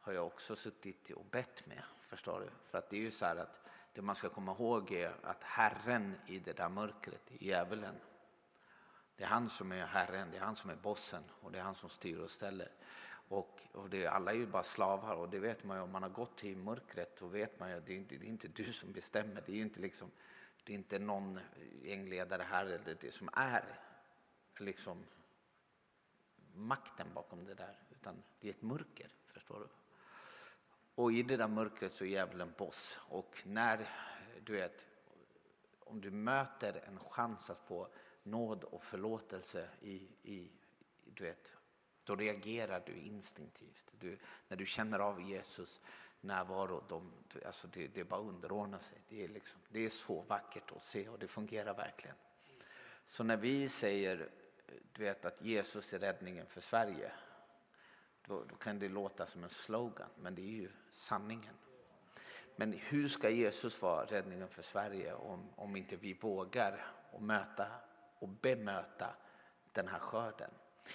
har 0.00 0.12
jag 0.12 0.26
också 0.26 0.56
suttit 0.56 1.10
och 1.10 1.24
bett 1.24 1.66
med. 1.66 1.82
Förstår 2.00 2.40
du? 2.40 2.50
För 2.66 2.78
att 2.78 2.90
det 2.90 2.96
är 2.96 3.00
ju 3.00 3.10
så 3.10 3.24
här 3.24 3.36
att 3.36 3.60
det 3.92 4.02
man 4.02 4.16
ska 4.16 4.28
komma 4.28 4.52
ihåg 4.52 4.92
är 4.92 5.14
att 5.22 5.44
Herren 5.44 6.16
i 6.26 6.38
det 6.38 6.52
där 6.52 6.68
mörkret, 6.68 7.22
djävulen, 7.38 7.94
det 9.20 9.26
är 9.26 9.28
han 9.28 9.50
som 9.50 9.72
är 9.72 9.86
Herren, 9.86 10.30
det 10.30 10.36
är 10.36 10.40
han 10.40 10.56
som 10.56 10.70
är 10.70 10.76
bossen 10.76 11.22
och 11.40 11.52
det 11.52 11.58
är 11.58 11.62
han 11.62 11.74
som 11.74 11.88
styr 11.88 12.18
och 12.18 12.30
ställer. 12.30 12.68
Och, 13.28 13.62
och 13.72 13.90
det, 13.90 14.06
alla 14.06 14.32
är 14.32 14.36
ju 14.36 14.46
bara 14.46 14.62
slavar 14.62 15.14
och 15.14 15.28
det 15.28 15.38
vet 15.38 15.64
man 15.64 15.76
ju 15.76 15.82
om 15.82 15.90
man 15.90 16.02
har 16.02 16.10
gått 16.10 16.44
i 16.44 16.56
mörkret 16.56 17.18
så 17.18 17.26
vet 17.26 17.60
man 17.60 17.70
ju 17.70 17.76
att 17.76 17.86
det 17.86 17.92
är 17.92 17.96
inte 17.96 18.16
det 18.16 18.26
är 18.26 18.28
inte 18.28 18.48
du 18.48 18.72
som 18.72 18.92
bestämmer. 18.92 19.42
Det 19.46 19.52
är 19.52 19.60
inte 19.60 19.80
liksom, 19.80 20.10
det 20.64 20.72
är 20.72 20.74
inte 20.74 20.98
någon 20.98 21.40
gängledare 21.82 22.42
här 22.42 22.66
eller 22.66 22.96
det 23.00 23.14
som 23.14 23.30
är 23.32 23.64
liksom 24.58 25.04
makten 26.54 27.06
bakom 27.14 27.44
det 27.44 27.54
där 27.54 27.78
utan 27.90 28.22
det 28.40 28.48
är 28.48 28.52
ett 28.52 28.62
mörker, 28.62 29.08
förstår 29.26 29.60
du? 29.60 29.68
Och 30.94 31.12
i 31.12 31.22
det 31.22 31.36
där 31.36 31.48
mörkret 31.48 31.92
så 31.92 32.04
är 32.04 32.08
djävulen 32.08 32.52
boss. 32.58 32.98
Och 33.08 33.42
när 33.44 33.88
du 34.44 34.52
vet, 34.52 34.86
om 35.80 36.00
du 36.00 36.10
möter 36.10 36.84
en 36.86 36.98
chans 36.98 37.50
att 37.50 37.60
få 37.60 37.88
nåd 38.30 38.64
och 38.64 38.82
förlåtelse 38.82 39.68
i, 39.80 40.08
i 40.22 40.50
du 41.04 41.24
vet, 41.24 41.52
då 42.04 42.16
reagerar 42.16 42.82
du 42.86 42.96
instinktivt. 42.96 43.86
Du, 43.98 44.18
när 44.48 44.56
du 44.56 44.66
känner 44.66 44.98
av 44.98 45.22
Jesus 45.22 45.80
närvaro, 46.20 46.84
de, 46.88 47.12
alltså 47.46 47.68
det, 47.68 47.86
det 47.88 48.00
är 48.00 48.04
bara 48.04 48.20
underordnar 48.20 48.78
sig. 48.78 48.98
Det 49.08 49.24
är, 49.24 49.28
liksom, 49.28 49.60
det 49.68 49.84
är 49.84 49.90
så 49.90 50.20
vackert 50.20 50.72
att 50.76 50.84
se 50.84 51.08
och 51.08 51.18
det 51.18 51.28
fungerar 51.28 51.74
verkligen. 51.74 52.16
Så 53.04 53.24
när 53.24 53.36
vi 53.36 53.68
säger 53.68 54.30
du 54.92 55.02
vet, 55.02 55.24
att 55.24 55.42
Jesus 55.42 55.94
är 55.94 55.98
räddningen 55.98 56.46
för 56.46 56.60
Sverige 56.60 57.12
då, 58.26 58.44
då 58.44 58.54
kan 58.54 58.78
det 58.78 58.88
låta 58.88 59.26
som 59.26 59.44
en 59.44 59.50
slogan, 59.50 60.08
men 60.16 60.34
det 60.34 60.42
är 60.42 60.52
ju 60.52 60.68
sanningen. 60.90 61.54
Men 62.56 62.72
hur 62.72 63.08
ska 63.08 63.30
Jesus 63.30 63.82
vara 63.82 64.04
räddningen 64.04 64.48
för 64.48 64.62
Sverige 64.62 65.14
om, 65.14 65.48
om 65.56 65.76
inte 65.76 65.96
vi 65.96 66.14
vågar 66.14 66.86
och 67.10 67.22
möta 67.22 67.66
och 68.20 68.28
bemöta 68.28 69.14
den 69.72 69.88
här 69.88 69.98
skörden? 69.98 70.50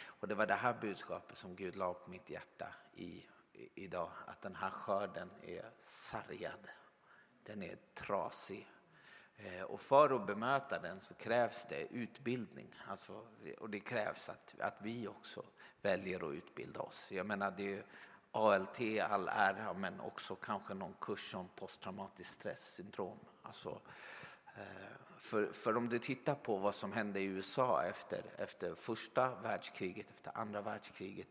Och 0.06 0.28
det 0.28 0.36
var 0.36 0.48
det 0.48 0.54
här 0.54 0.74
budskapet 0.74 1.38
som 1.38 1.56
Gud 1.56 1.76
la 1.76 1.94
på 1.94 2.10
mitt 2.10 2.30
hjärta 2.30 2.68
i, 2.94 3.26
i, 3.54 3.70
idag. 3.76 4.12
Att 4.28 4.42
den 4.42 4.56
här 4.56 4.70
skörden 4.70 5.32
är 5.42 5.72
sargad. 5.82 6.68
Den 7.44 7.64
är 7.64 7.78
trasig. 7.94 8.68
Eh, 9.38 9.62
och 9.62 9.82
för 9.82 10.16
att 10.16 10.28
bemöta 10.28 10.80
den 10.80 11.00
så 11.00 11.14
krävs 11.14 11.66
det 11.66 11.94
utbildning. 11.94 12.76
Alltså, 12.88 13.28
och 13.60 13.70
det 13.70 13.80
krävs 13.80 14.30
att, 14.30 14.56
att 14.60 14.78
vi 14.82 15.08
också 15.08 15.46
väljer 15.82 16.30
att 16.30 16.34
utbilda 16.34 16.80
oss. 16.80 17.12
Jag 17.12 17.26
menar, 17.26 17.54
det 17.58 17.74
är 17.78 17.86
ALT, 18.32 18.80
all 19.10 19.28
ära, 19.28 19.74
men 19.74 20.00
också 20.00 20.36
kanske 20.36 20.74
någon 20.74 20.94
kurs 21.02 21.36
om 21.36 21.50
posttraumatiskt 21.56 22.34
stresssyndrom. 22.34 23.20
Alltså, 23.42 23.70
eh, 23.70 23.80
Eh, 24.56 24.64
för, 25.18 25.48
för 25.48 25.78
om 25.78 25.90
du 25.90 26.00
tittar 26.00 26.36
på 26.36 26.58
vad 26.58 26.76
som 26.76 26.92
hände 26.92 27.20
i 27.20 27.24
USA 27.24 27.84
efter, 27.84 28.22
efter 28.38 28.76
första 28.76 29.36
världskriget, 29.36 30.08
efter 30.16 30.38
andra 30.38 30.62
världskriget, 30.62 31.28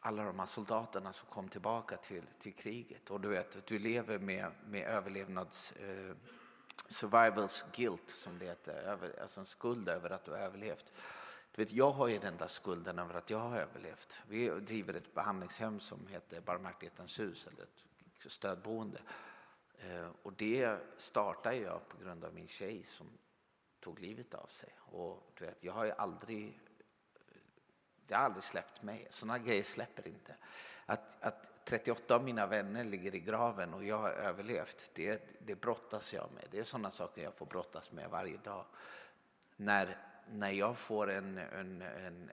alla 0.00 0.24
de 0.24 0.38
här 0.38 0.46
soldaterna 0.46 1.12
som 1.12 1.28
kom 1.28 1.48
tillbaka 1.48 1.96
till, 1.96 2.22
till 2.38 2.54
kriget 2.54 3.10
och 3.10 3.20
du 3.20 3.28
vet, 3.28 3.66
du 3.66 3.78
lever 3.78 4.18
med, 4.18 4.52
med 4.66 4.88
överlevnads 4.88 5.72
eh, 5.72 6.16
survivals 6.88 7.64
guilt 7.72 8.10
som 8.10 8.38
det 8.38 8.44
heter, 8.44 8.72
över, 8.72 9.20
alltså 9.22 9.40
en 9.40 9.46
skuld 9.46 9.88
över 9.88 10.10
att 10.10 10.24
du 10.24 10.30
har 10.30 10.38
överlevt. 10.38 10.92
Du 11.54 11.64
vet, 11.64 11.72
jag 11.72 11.90
har 11.90 12.08
ju 12.08 12.18
den 12.18 12.36
där 12.36 12.46
skulden 12.46 12.98
över 12.98 13.14
att 13.14 13.30
jag 13.30 13.38
har 13.38 13.56
överlevt. 13.56 14.18
Vi 14.28 14.48
driver 14.48 14.94
ett 14.94 15.14
behandlingshem 15.14 15.80
som 15.80 16.06
heter 16.06 16.40
Barmhärtighetens 16.40 17.18
hus, 17.18 17.46
eller 17.46 17.62
ett 17.62 18.32
stödboende. 18.32 18.98
Eh, 19.80 20.08
och 20.22 20.32
det 20.32 20.78
startade 20.96 21.56
jag 21.56 21.88
på 21.88 21.98
grund 21.98 22.24
av 22.24 22.34
min 22.34 22.48
tjej 22.48 22.82
som 22.84 23.06
tog 23.80 24.00
livet 24.00 24.34
av 24.34 24.46
sig. 24.46 24.72
Och 24.78 25.32
du 25.38 25.44
vet, 25.44 25.64
jag 25.64 25.72
har 25.72 25.84
ju 25.84 25.92
aldrig, 25.92 26.60
det 28.06 28.14
har 28.14 28.24
aldrig 28.24 28.44
släppt 28.44 28.82
mig. 28.82 29.06
Sådana 29.10 29.38
grejer 29.38 29.62
släpper 29.62 30.08
inte. 30.08 30.36
Att, 30.86 31.24
att 31.24 31.64
38 31.64 32.14
av 32.14 32.24
mina 32.24 32.46
vänner 32.46 32.84
ligger 32.84 33.14
i 33.14 33.20
graven 33.20 33.74
och 33.74 33.84
jag 33.84 33.98
har 33.98 34.10
överlevt, 34.10 34.90
det, 34.94 35.22
det 35.46 35.54
brottas 35.54 36.14
jag 36.14 36.32
med. 36.34 36.44
Det 36.50 36.58
är 36.58 36.64
sådana 36.64 36.90
saker 36.90 37.22
jag 37.22 37.34
får 37.34 37.46
brottas 37.46 37.92
med 37.92 38.10
varje 38.10 38.36
dag. 38.36 38.64
När 39.56 39.98
när 40.32 40.50
jag 40.50 40.78
får 40.78 41.10
en, 41.10 41.38
en, 41.38 41.82
en, 41.82 42.30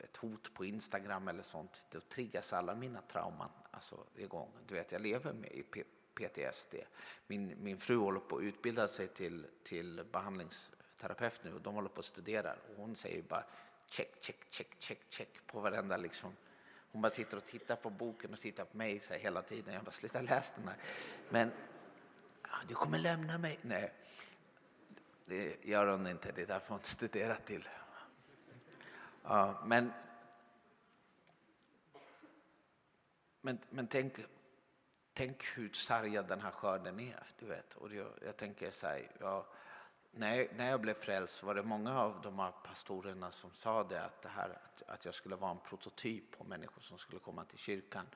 ett 0.00 0.16
hot 0.16 0.54
på 0.54 0.64
Instagram 0.64 1.28
eller 1.28 1.42
sånt, 1.42 1.86
då 1.90 2.00
triggas 2.00 2.52
alla 2.52 2.74
mina 2.74 3.00
trauman 3.00 3.50
alltså, 3.70 4.04
igång. 4.16 4.50
Du 4.66 4.74
vet, 4.74 4.92
jag 4.92 5.02
lever 5.02 5.32
med 5.32 5.52
PTSD. 6.18 6.74
Min, 7.26 7.54
min 7.62 7.78
fru 7.78 7.96
håller 7.96 8.20
på 8.20 8.36
att 8.36 8.42
utbilda 8.42 8.88
sig 8.88 9.08
till, 9.08 9.46
till 9.62 10.04
behandlingsterapeut 10.12 11.40
nu 11.44 11.54
och 11.54 11.60
de 11.60 11.74
håller 11.74 11.88
på 11.88 12.00
att 12.00 12.06
studera. 12.06 12.52
Och 12.52 12.76
hon 12.76 12.96
säger 12.96 13.22
bara 13.22 13.44
check, 13.86 14.08
check, 14.20 14.36
check, 14.48 14.68
check, 14.78 14.98
check 15.08 15.46
på 15.46 15.60
varenda 15.60 15.96
liksom. 15.96 16.36
Hon 16.92 17.02
bara 17.02 17.12
sitter 17.12 17.36
och 17.36 17.44
tittar 17.44 17.76
på 17.76 17.90
boken 17.90 18.32
och 18.32 18.40
tittar 18.40 18.64
på 18.64 18.76
mig 18.76 19.00
så 19.00 19.14
hela 19.14 19.42
tiden. 19.42 19.74
Jag 19.74 19.84
bara 19.84 19.90
sluta 19.90 20.22
läsa 20.22 20.54
den 20.56 20.68
här. 20.68 20.76
Men 21.30 21.50
du 22.68 22.74
kommer 22.74 22.98
lämna 22.98 23.38
mig. 23.38 23.58
Nej. 23.62 23.92
Det 25.24 25.64
gör 25.64 25.86
hon 25.86 26.06
inte, 26.06 26.32
det 26.32 26.42
är 26.42 26.46
därför 26.46 26.68
hon 26.68 26.82
studerar 26.82 27.38
till. 27.46 27.68
Ja, 29.22 29.62
men, 29.66 29.92
men, 33.40 33.58
men 33.70 33.86
tänk, 33.86 34.14
tänk 35.18 35.44
hur 35.44 35.72
sargad 35.72 36.28
den 36.28 36.40
här 36.40 36.50
skörden 36.50 37.00
är. 37.00 37.26
Du 37.38 37.46
vet. 37.46 37.74
Och 37.74 37.94
jag, 37.94 38.06
jag 38.26 38.36
tänker 38.36 38.70
så 38.70 38.86
här, 38.86 39.10
jag, 39.20 39.44
när, 40.10 40.48
när 40.56 40.70
jag 40.70 40.80
blev 40.80 40.94
frälst 40.94 41.42
var 41.42 41.54
det 41.54 41.62
många 41.62 42.00
av 42.00 42.20
de 42.22 42.38
här 42.38 42.52
pastorerna 42.64 43.32
som 43.32 43.50
sa 43.50 43.84
det 43.84 44.04
att, 44.04 44.22
det 44.22 44.28
här, 44.28 44.50
att, 44.50 44.82
att 44.86 45.04
jag 45.04 45.14
skulle 45.14 45.36
vara 45.36 45.50
en 45.50 45.58
prototyp 45.58 46.38
på 46.38 46.44
människor 46.44 46.82
som 46.82 46.98
skulle 46.98 47.20
komma 47.20 47.44
till 47.44 47.58
kyrkan. 47.58 48.06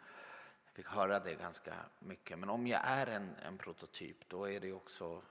Jag 0.65 0.75
fick 0.75 0.87
höra 0.87 1.21
det 1.21 1.35
ganska 1.35 1.75
mycket. 1.99 2.39
Men 2.39 2.51
om 2.51 2.67
jag 2.67 2.81
är 2.85 3.07
en, 3.07 3.37
en 3.47 3.59
prototyp 3.59 4.29
då 4.29 4.49
är 4.49 4.61
det 4.61 4.73
också 4.73 5.23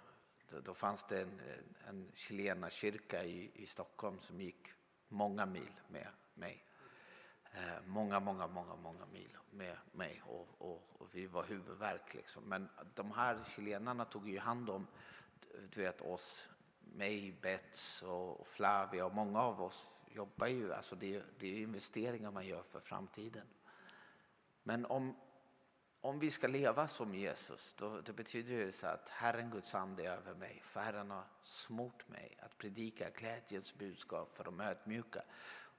då 0.63 0.73
fanns 0.73 1.03
det 1.03 1.21
en, 1.21 1.41
en 1.87 2.11
chilenakyrka 2.13 3.23
i, 3.23 3.51
i 3.53 3.65
Stockholm 3.65 4.19
som 4.19 4.41
gick 4.41 4.67
många 5.07 5.45
mil 5.45 5.73
med 5.87 6.07
mig. 6.33 6.65
Eh, 7.53 7.85
många, 7.85 8.19
många, 8.19 8.47
många, 8.47 8.75
många 8.75 9.05
mil 9.05 9.37
med 9.51 9.77
mig 9.91 10.21
och, 10.25 10.47
och, 10.57 10.83
och, 10.97 11.07
vi 11.11 11.27
var 11.27 11.43
huvudvärk. 11.43 12.13
Liksom. 12.13 12.43
Men 12.43 12.69
de 12.93 13.11
här 13.11 13.39
chilenarna 13.55 14.05
tog 14.05 14.29
ju 14.29 14.39
hand 14.39 14.69
om 14.69 14.87
du 15.69 15.81
vet, 15.81 16.01
oss, 16.01 16.49
mig, 16.79 17.31
Bets 17.41 18.01
och, 18.01 18.47
Flavia 18.47 19.05
och 19.05 19.15
många 19.15 19.41
av 19.41 19.61
oss 19.61 20.01
jobbar 20.13 20.47
ju, 20.47 20.73
alltså 20.73 20.95
det, 20.95 21.23
det 21.39 21.47
är 21.47 21.61
investeringar 21.61 22.31
man 22.31 22.47
gör 22.47 22.63
för 22.63 22.79
framtiden. 22.79 23.47
Men 24.63 24.85
om 24.85 25.15
om 26.03 26.19
vi 26.19 26.31
ska 26.31 26.47
leva 26.47 26.87
som 26.87 27.15
Jesus, 27.15 27.73
då, 27.73 28.01
då 28.01 28.13
betyder 28.13 28.65
det 28.65 28.71
så 28.71 28.87
att 28.87 29.09
Herren 29.09 29.49
Guds 29.49 29.75
ande 29.75 30.03
är 30.03 30.17
över 30.17 30.33
mig, 30.33 30.61
för 30.65 30.79
Herren 30.79 31.11
har 31.11 31.23
smort 31.43 32.09
mig 32.09 32.37
att 32.39 32.57
predika 32.57 33.09
glädjens 33.09 33.75
budskap 33.75 34.35
för 34.35 34.43
de 34.43 34.61
ödmjuka. 34.61 35.21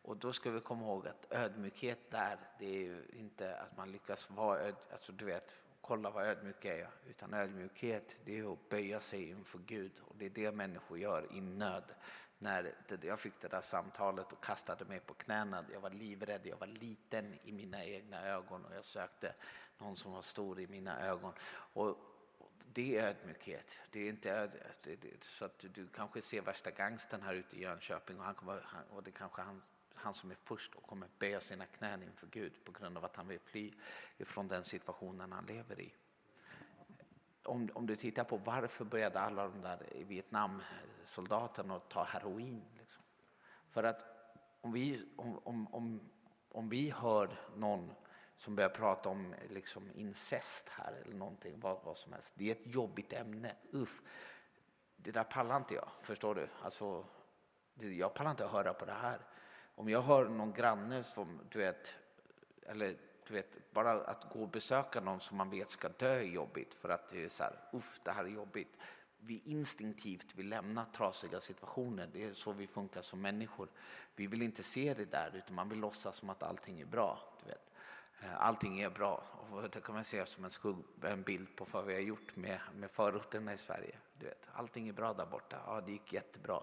Och 0.03 0.17
då 0.17 0.33
ska 0.33 0.51
vi 0.51 0.61
komma 0.61 0.83
ihåg 0.83 1.09
att 1.09 1.27
ödmjukhet 1.31 2.11
där, 2.11 2.39
det 2.59 2.77
är 2.77 2.81
ju 2.81 3.07
inte 3.13 3.57
att 3.57 3.77
man 3.77 3.93
lyckas 3.93 4.31
vara 4.31 4.59
öd, 4.59 4.75
alltså 4.93 5.13
du 5.13 5.25
vet, 5.25 5.65
kolla 5.81 6.11
vad 6.11 6.27
ödmjuk 6.27 6.65
är 6.65 6.79
jag, 6.79 6.91
utan 7.07 7.35
ödmjukhet 7.35 8.17
det 8.25 8.39
är 8.39 8.53
att 8.53 8.69
böja 8.69 9.01
sig 9.01 9.29
inför 9.29 9.59
Gud 9.59 10.01
och 10.01 10.17
det 10.17 10.27
är 10.27 10.31
det 10.31 10.53
människor 10.53 10.99
gör 10.99 11.27
i 11.33 11.41
nöd. 11.41 11.95
När 12.39 12.75
jag 13.03 13.21
fick 13.21 13.41
det 13.41 13.49
där 13.49 13.61
samtalet 13.61 14.33
och 14.33 14.45
kastade 14.45 14.85
mig 14.85 15.01
på 15.01 15.15
knäna, 15.15 15.65
jag 15.73 15.81
var 15.81 15.91
livrädd, 15.91 16.41
jag 16.47 16.57
var 16.57 16.67
liten 16.67 17.35
i 17.45 17.53
mina 17.53 17.85
egna 17.85 18.27
ögon 18.27 18.65
och 18.65 18.75
jag 18.75 18.85
sökte 18.85 19.35
någon 19.79 19.97
som 19.97 20.13
var 20.13 20.23
stor 20.23 20.61
i 20.61 20.67
mina 20.67 21.01
ögon. 21.07 21.33
Och 21.75 21.99
det 22.73 22.99
är 22.99 23.09
ödmjukhet. 23.09 23.81
Det 23.91 24.01
är 24.01 24.09
inte 24.09 24.31
öd, 24.31 24.51
det, 24.83 24.97
det, 24.97 25.25
så 25.25 25.45
att 25.45 25.59
du, 25.59 25.69
du, 25.69 25.89
kanske 25.89 26.23
ser 26.23 26.43
värsta 26.43 26.71
gangsten 26.71 27.23
här 27.23 27.35
ute 27.35 27.57
i 27.57 27.61
Jönköping 27.61 28.19
och, 28.19 28.25
han 28.25 28.35
kommer, 28.35 28.67
och 28.91 29.03
det 29.03 29.11
kanske 29.11 29.43
han, 29.43 29.63
han 30.03 30.15
som 30.15 30.31
är 30.31 30.37
först 30.45 30.75
och 30.75 30.83
kommer 30.83 31.09
böja 31.19 31.41
sina 31.41 31.67
knän 31.67 32.03
inför 32.03 32.27
Gud 32.27 32.65
på 32.65 32.73
grund 32.73 32.99
av 32.99 33.05
att 33.05 33.17
han 33.17 33.29
vill 33.29 33.41
fly 33.41 33.73
ifrån 34.19 34.49
den 34.49 34.65
situationen 34.65 35.33
han 35.33 35.47
lever 35.47 35.81
i. 35.81 35.95
Om, 37.45 37.71
om 37.75 37.87
du 37.87 37.97
tittar 37.97 38.25
på 38.25 38.37
varför 38.37 38.85
började 38.85 39.21
alla 39.21 39.49
de 39.49 39.61
där 39.61 40.05
Vietnamsoldaterna 40.07 41.77
att 41.77 41.89
ta 41.89 42.05
heroin? 42.05 42.63
Liksom? 42.79 43.03
För 43.71 43.83
att 43.83 44.05
om 44.61 44.73
vi, 44.73 45.09
om, 45.17 45.39
om, 45.45 45.75
om, 45.75 46.01
om 46.49 46.69
vi 46.69 46.91
hör 46.91 47.41
någon 47.57 47.93
som 48.37 48.57
börjar 48.57 48.71
prata 48.71 49.09
om 49.09 49.35
liksom 49.49 49.91
incest 49.95 50.69
här 50.69 50.93
eller 50.93 51.15
någonting, 51.15 51.61
vad, 51.61 51.85
vad 51.85 51.99
som 51.99 52.13
helst. 52.13 52.35
Det 52.37 52.49
är 52.49 52.53
ett 52.53 52.75
jobbigt 52.75 53.13
ämne. 53.13 53.57
Uff. 53.71 54.03
Det 54.97 55.11
där 55.11 55.25
pallar 55.25 55.57
inte 55.57 55.75
jag, 55.75 55.89
förstår 56.03 56.35
du? 56.35 56.49
Alltså, 56.63 57.05
jag 57.75 58.15
pallar 58.15 58.31
inte 58.31 58.45
att 58.45 58.53
höra 58.53 58.75
på 58.75 58.85
det 58.85 58.93
här. 58.93 59.21
Om 59.83 59.89
jag 59.89 60.03
hör 60.03 60.29
någon 60.29 60.53
granne 60.53 61.05
som, 61.05 61.41
du 61.49 61.59
vet, 61.59 61.95
eller 62.67 62.95
du 63.29 63.35
vet, 63.35 63.73
bara 63.73 63.93
att 63.93 64.29
gå 64.33 64.43
och 64.43 64.49
besöka 64.49 65.01
någon 65.01 65.21
som 65.21 65.37
man 65.37 65.51
vet 65.51 65.71
ska 65.71 65.89
dö 65.89 66.15
är 66.15 66.23
jobbigt 66.23 66.75
för 66.75 66.89
att 66.89 67.09
det 67.09 67.25
är 67.25 67.29
så 67.29 67.43
här, 67.43 67.53
uff, 67.73 68.01
det 68.05 68.11
här 68.11 68.25
är 68.25 68.29
jobbigt. 68.29 68.77
Vi 69.19 69.43
instinktivt 69.45 70.35
vill 70.35 70.49
lämna 70.49 70.85
trasiga 70.85 71.41
situationer, 71.41 72.09
det 72.13 72.25
är 72.25 72.33
så 72.33 72.53
vi 72.53 72.67
funkar 72.67 73.03
som 73.03 73.21
människor. 73.21 73.69
Vi 74.17 74.27
vill 74.27 74.43
inte 74.43 74.63
se 74.63 74.95
det 74.95 75.05
där, 75.05 75.31
utan 75.35 75.55
man 75.55 75.69
vill 75.69 75.79
låtsas 75.79 76.17
som 76.17 76.31
att 76.31 76.43
allting 76.43 76.81
är 76.81 76.87
bra. 76.87 77.19
Du 77.43 77.49
vet. 77.49 77.71
Eh, 78.21 78.47
allting 78.47 78.81
är 78.81 78.91
bra. 78.91 79.25
Och 79.51 79.71
det 79.71 79.81
kan 79.81 79.95
man 79.95 80.05
se 80.05 80.27
som 80.27 80.45
en, 80.45 80.51
skugg, 80.51 80.77
en 81.03 81.23
bild 81.23 81.57
på 81.57 81.67
vad 81.71 81.85
vi 81.85 81.95
har 81.95 82.01
gjort 82.01 82.37
med, 82.37 82.61
med 82.75 82.91
förorterna 82.91 83.55
i 83.55 83.59
Sverige. 83.59 83.97
Du 84.19 84.27
vet, 84.27 84.49
allting 84.53 84.89
är 84.89 84.93
bra 84.93 85.13
där 85.13 85.27
borta. 85.27 85.57
Ja, 85.67 85.81
det 85.81 85.93
gick 85.93 86.13
jättebra. 86.13 86.63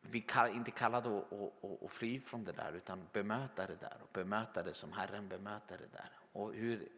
Vi 0.00 0.26
är 0.34 0.48
inte 0.48 0.70
kallade 0.70 1.18
att, 1.18 1.82
att 1.84 1.90
fly 1.90 2.20
från 2.20 2.44
det 2.44 2.52
där 2.52 2.72
utan 2.72 3.08
bemöta 3.12 3.66
det 3.66 3.80
där 3.80 3.96
och 4.02 4.08
bemöta 4.12 4.62
det 4.62 4.74
som 4.74 4.92
Herren 4.92 5.28
bemöter 5.28 5.78
det 5.78 5.96
där. 5.96 6.10
Och 6.32 6.54
hur 6.54 6.88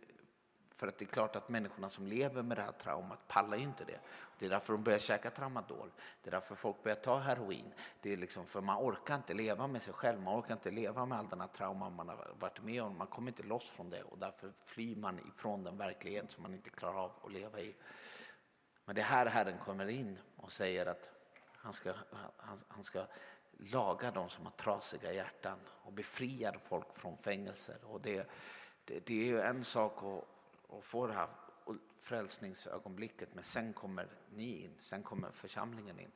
för 0.82 0.88
att 0.88 0.98
det 0.98 1.04
är 1.04 1.06
klart 1.06 1.36
att 1.36 1.48
människorna 1.48 1.90
som 1.90 2.06
lever 2.06 2.42
med 2.42 2.56
det 2.56 2.62
här 2.62 2.72
traumat 2.72 3.28
pallar 3.28 3.56
inte 3.56 3.84
det. 3.84 3.98
Det 4.38 4.46
är 4.46 4.50
därför 4.50 4.72
de 4.72 4.82
börjar 4.82 4.98
käka 4.98 5.30
tramadol. 5.30 5.90
Det 6.22 6.30
är 6.30 6.32
därför 6.32 6.54
folk 6.54 6.82
börjar 6.82 6.96
ta 6.96 7.18
heroin. 7.18 7.74
Det 8.00 8.12
är 8.12 8.16
liksom 8.16 8.46
för 8.46 8.60
man 8.60 8.76
orkar 8.76 9.14
inte 9.14 9.34
leva 9.34 9.66
med 9.66 9.82
sig 9.82 9.92
själv. 9.92 10.20
Man 10.20 10.40
orkar 10.40 10.54
inte 10.54 10.70
leva 10.70 11.06
med 11.06 11.18
all 11.18 11.28
den 11.28 11.40
här 11.40 11.48
trauman 11.48 11.94
man 11.94 12.08
har 12.08 12.34
varit 12.38 12.62
med 12.62 12.82
om. 12.82 12.98
Man 12.98 13.06
kommer 13.06 13.28
inte 13.28 13.42
loss 13.42 13.70
från 13.70 13.90
det 13.90 14.02
och 14.02 14.18
därför 14.18 14.52
flyr 14.64 14.96
man 14.96 15.18
ifrån 15.28 15.64
den 15.64 15.78
verklighet 15.78 16.30
som 16.30 16.42
man 16.42 16.54
inte 16.54 16.70
klarar 16.70 17.04
av 17.04 17.12
att 17.24 17.32
leva 17.32 17.60
i. 17.60 17.74
Men 18.84 18.94
det 18.94 19.00
är 19.00 19.06
här 19.06 19.26
Herren 19.26 19.58
kommer 19.58 19.88
in 19.88 20.18
och 20.36 20.52
säger 20.52 20.86
att 20.86 21.10
han 21.62 21.72
ska, 21.72 21.94
han, 22.36 22.58
han 22.68 22.84
ska 22.84 23.06
laga 23.58 24.10
de 24.10 24.30
som 24.30 24.44
har 24.44 24.52
trasiga 24.52 25.12
hjärtan 25.12 25.58
och 25.68 25.92
befria 25.92 26.58
folk 26.58 26.98
från 26.98 27.18
fängelser. 27.18 27.78
Och 27.84 28.00
det, 28.00 28.30
det, 28.84 29.06
det 29.06 29.14
är 29.22 29.26
ju 29.26 29.40
en 29.40 29.64
sak 29.64 30.02
att 30.02 30.28
att 30.78 30.84
få 30.84 31.06
det 31.06 31.12
här 31.12 31.28
frälsningsögonblicket 32.00 33.34
men 33.34 33.44
sen 33.44 33.72
kommer 33.72 34.08
ni 34.34 34.64
in, 34.64 34.76
sen 34.80 35.02
kommer 35.02 35.30
församlingen 35.30 36.00
in. 36.00 36.12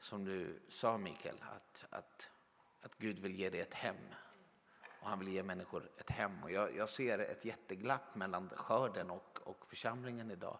Som 0.00 0.24
du 0.24 0.60
sa 0.68 0.98
Mikael, 0.98 1.36
att, 1.56 1.86
att, 1.90 2.30
att 2.82 2.98
Gud 2.98 3.18
vill 3.18 3.34
ge 3.34 3.50
dig 3.50 3.60
ett 3.60 3.74
hem 3.74 3.96
och 5.00 5.08
han 5.08 5.18
vill 5.18 5.28
ge 5.28 5.42
människor 5.42 5.90
ett 5.98 6.10
hem. 6.10 6.42
Och 6.42 6.50
jag, 6.50 6.76
jag 6.76 6.88
ser 6.88 7.18
ett 7.18 7.44
jätteglapp 7.44 8.14
mellan 8.14 8.48
skörden 8.48 9.10
och, 9.10 9.38
och 9.44 9.66
församlingen 9.66 10.30
idag 10.30 10.58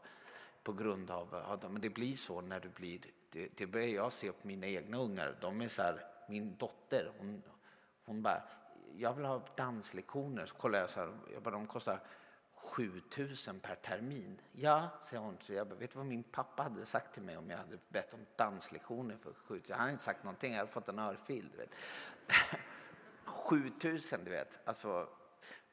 på 0.62 0.73
grund 0.73 1.11
av, 1.11 1.59
men 1.71 1.81
det 1.81 1.91
blir 1.91 2.17
så 2.17 2.41
när 2.41 2.61
du 2.61 2.69
blir, 2.69 3.01
det, 3.31 3.57
det 3.57 3.67
börjar 3.67 3.88
jag 3.88 4.12
se 4.12 4.33
på 4.33 4.47
mina 4.47 4.67
egna 4.67 4.99
ungar, 4.99 5.37
de 5.41 5.61
är 5.61 5.69
så 5.69 5.83
här, 5.83 6.05
min 6.29 6.57
dotter, 6.57 7.12
hon, 7.19 7.43
hon 8.05 8.23
bara, 8.23 8.43
jag 8.97 9.14
vill 9.14 9.25
ha 9.25 9.43
danslektioner. 9.57 10.47
Så 10.47 10.55
kollar 10.55 10.79
jag 10.79 10.91
så 10.91 11.01
här, 11.01 11.19
jag 11.33 11.43
bara, 11.43 11.51
de 11.51 11.67
kostar 11.67 12.01
7000 12.55 13.61
per 13.61 13.75
termin. 13.75 14.41
Ja, 14.53 14.88
säger 15.03 15.23
hon. 15.23 15.37
Så 15.41 15.53
jag 15.53 15.69
bara, 15.69 15.75
vet 15.75 15.91
du 15.91 15.99
vad 15.99 16.07
min 16.07 16.23
pappa 16.23 16.62
hade 16.62 16.87
sagt 16.87 17.14
till 17.14 17.23
mig 17.23 17.37
om 17.37 17.51
jag 17.51 17.59
hade 17.59 17.79
bett 17.88 18.14
om 18.14 18.21
danslektioner 18.37 19.17
för 19.17 19.33
7000? 19.33 19.73
Han 19.73 19.81
hade 19.81 19.93
inte 19.93 20.05
sagt 20.05 20.25
någonting, 20.25 20.53
jag 20.53 20.59
hade 20.59 20.71
fått 20.71 20.88
en 20.88 20.99
örfil. 20.99 21.49
Du 21.53 21.59
vet. 21.59 21.71
7000, 23.25 24.25
du 24.25 24.31
vet. 24.31 24.61
Alltså, 24.64 25.09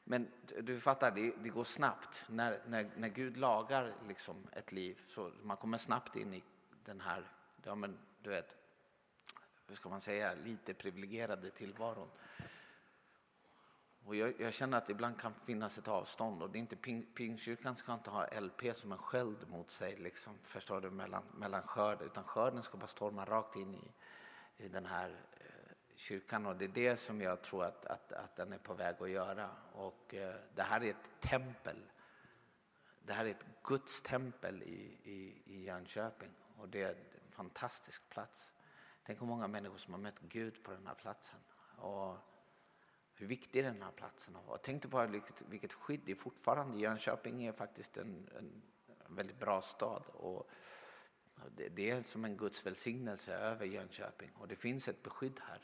men 0.04 0.28
du 0.60 0.80
fattar, 0.80 1.10
det, 1.10 1.32
det 1.42 1.48
går 1.48 1.64
snabbt. 1.64 2.24
När, 2.28 2.60
när, 2.66 2.90
när 2.96 3.08
Gud 3.08 3.36
lagar 3.36 3.94
liksom 4.08 4.46
ett 4.52 4.72
liv 4.72 5.02
så 5.06 5.32
man 5.42 5.56
kommer 5.56 5.78
snabbt 5.78 6.16
in 6.16 6.34
i 6.34 6.44
den 6.84 7.00
här, 7.00 7.30
ja 7.66 7.74
men 7.74 7.98
du 8.22 8.30
vet, 8.30 8.56
hur 9.66 9.74
ska 9.74 9.88
man 9.88 10.00
säga, 10.00 10.34
lite 10.34 10.74
privilegierade 10.74 11.50
tillvaron. 11.50 12.08
Och 14.04 14.16
jag, 14.16 14.40
jag, 14.40 14.54
känner 14.54 14.78
att 14.78 14.90
ibland 14.90 15.20
kan 15.20 15.34
finnas 15.46 15.78
ett 15.78 15.88
avstånd 15.88 16.42
och 16.42 16.50
det 16.50 16.58
är 16.58 16.60
inte 16.60 16.76
Pingstkyrkan 17.14 17.76
ska 17.76 17.94
inte 17.94 18.10
ha 18.10 18.40
LP 18.40 18.76
som 18.76 18.92
en 18.92 18.98
sköld 18.98 19.48
mot 19.48 19.70
sig, 19.70 19.96
liksom, 19.96 20.38
förstår 20.42 20.80
du, 20.80 20.90
mellan, 20.90 21.22
mellan 21.34 21.62
skörd, 21.62 22.02
utan 22.02 22.24
skörden 22.24 22.62
ska 22.62 22.76
bara 22.76 22.86
storma 22.86 23.24
rakt 23.24 23.56
in 23.56 23.74
i, 23.74 23.92
i 24.64 24.68
den 24.68 24.86
här 24.86 25.10
eh, 25.32 25.72
kyrkan 25.94 26.46
och 26.46 26.56
det 26.56 26.64
är 26.64 26.68
det 26.68 26.96
som 26.96 27.20
jag 27.20 27.42
tror 27.42 27.64
att, 27.64 27.86
att, 27.86 28.12
att 28.12 28.36
den 28.36 28.52
är 28.52 28.58
på 28.58 28.74
väg 28.74 28.96
att 29.00 29.10
göra. 29.10 29.50
Och 29.72 30.14
eh, 30.14 30.34
det 30.54 30.62
här 30.62 30.84
är 30.84 30.90
ett 30.90 31.20
tempel. 31.20 31.76
Det 33.02 33.12
här 33.12 33.24
är 33.24 33.30
ett 33.30 33.46
Guds 33.62 34.02
tempel 34.02 34.62
i, 34.62 34.98
i, 35.04 35.42
i 35.46 35.64
Jönköping 35.64 36.30
och 36.56 36.68
det 36.68 37.15
fantastisk 37.36 38.08
plats. 38.08 38.52
Tänk 39.06 39.20
hur 39.20 39.26
många 39.26 39.48
människor 39.48 39.78
som 39.78 39.94
har 39.94 40.00
mött 40.00 40.20
Gud 40.20 40.62
på 40.62 40.70
den 40.72 40.86
här 40.86 40.94
platsen. 40.94 41.40
Och 41.76 42.16
hur 43.14 43.26
viktig 43.26 43.64
den 43.64 43.82
här 43.82 43.90
platsen 43.90 44.36
är. 44.36 44.56
tänk 44.56 44.84
bara 44.86 45.06
vilket, 45.06 45.42
vilket 45.42 45.72
skydd 45.72 46.00
det 46.04 46.12
är 46.12 46.16
fortfarande. 46.16 46.78
Jönköping 46.78 47.42
är 47.42 47.52
faktiskt 47.52 47.96
en, 47.96 48.30
en, 48.38 48.62
väldigt 49.08 49.38
bra 49.38 49.62
stad. 49.62 50.02
Och 50.06 50.50
det, 51.56 51.68
det, 51.68 51.90
är 51.90 52.02
som 52.02 52.24
en 52.24 52.36
Guds 52.36 52.66
välsignelse 52.66 53.34
över 53.34 53.66
Jönköping 53.66 54.30
och 54.34 54.48
det 54.48 54.56
finns 54.56 54.88
ett 54.88 55.02
beskydd 55.02 55.40
här. 55.48 55.60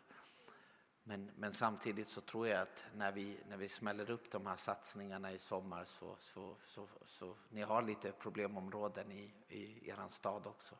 Men, 1.04 1.30
men 1.36 1.54
samtidigt 1.54 2.08
så 2.08 2.20
tror 2.20 2.48
jag 2.48 2.60
att 2.60 2.86
när 2.94 3.12
vi, 3.12 3.38
när 3.48 3.56
vi 3.56 3.68
smäller 3.68 4.10
upp 4.10 4.30
de 4.30 4.46
här 4.46 4.56
satsningarna 4.56 5.32
i 5.32 5.38
sommar 5.38 5.84
så, 5.84 6.16
så, 6.20 6.56
så, 6.64 6.88
så 7.04 7.36
ni 7.48 7.62
har 7.62 7.82
lite 7.82 8.12
problemområden 8.12 9.12
i, 9.12 9.34
i 9.48 9.88
er 9.88 10.08
stad 10.08 10.46
också. 10.46 10.74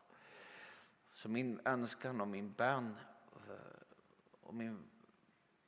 Så 1.14 1.29
min 1.29 1.61
önskan 1.64 2.20
och 2.20 2.29
min 2.29 2.53
bön 2.53 2.96
eh, 3.48 3.83
och 4.40 4.55
min, 4.55 4.90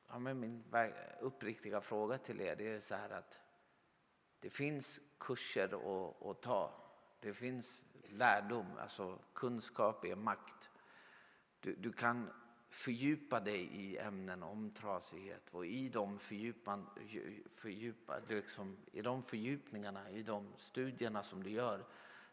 ja, 0.08 0.18
men 0.18 0.40
min 0.40 0.64
uppriktiga 1.20 1.80
fråga 1.80 2.18
till 2.18 2.40
er 2.40 2.56
det 2.56 2.68
är 2.68 2.80
så 2.80 2.94
här 2.94 3.10
att 3.10 3.40
det 4.40 4.50
finns 4.50 5.00
kurser 5.18 5.64
att, 5.64 6.26
att 6.26 6.42
ta. 6.42 6.80
Det 7.20 7.34
finns 7.34 7.82
lärdom, 8.08 8.66
alltså 8.78 9.18
kunskap 9.34 10.04
är 10.04 10.16
makt. 10.16 10.70
Du, 11.60 11.74
du 11.74 11.92
kan 11.92 12.30
fördjupa 12.70 13.40
dig 13.40 13.60
i 13.60 13.98
ämnen 13.98 14.42
om 14.42 14.70
trasighet 14.70 15.50
och 15.50 15.66
i 15.66 15.88
de, 15.88 16.18
fördjupan, 16.18 16.86
fördjupa, 17.56 18.18
liksom, 18.28 18.76
i 18.92 19.02
de 19.02 19.22
fördjupningarna, 19.22 20.10
i 20.10 20.22
de 20.22 20.52
studierna 20.56 21.22
som 21.22 21.42
du 21.42 21.50
gör 21.50 21.84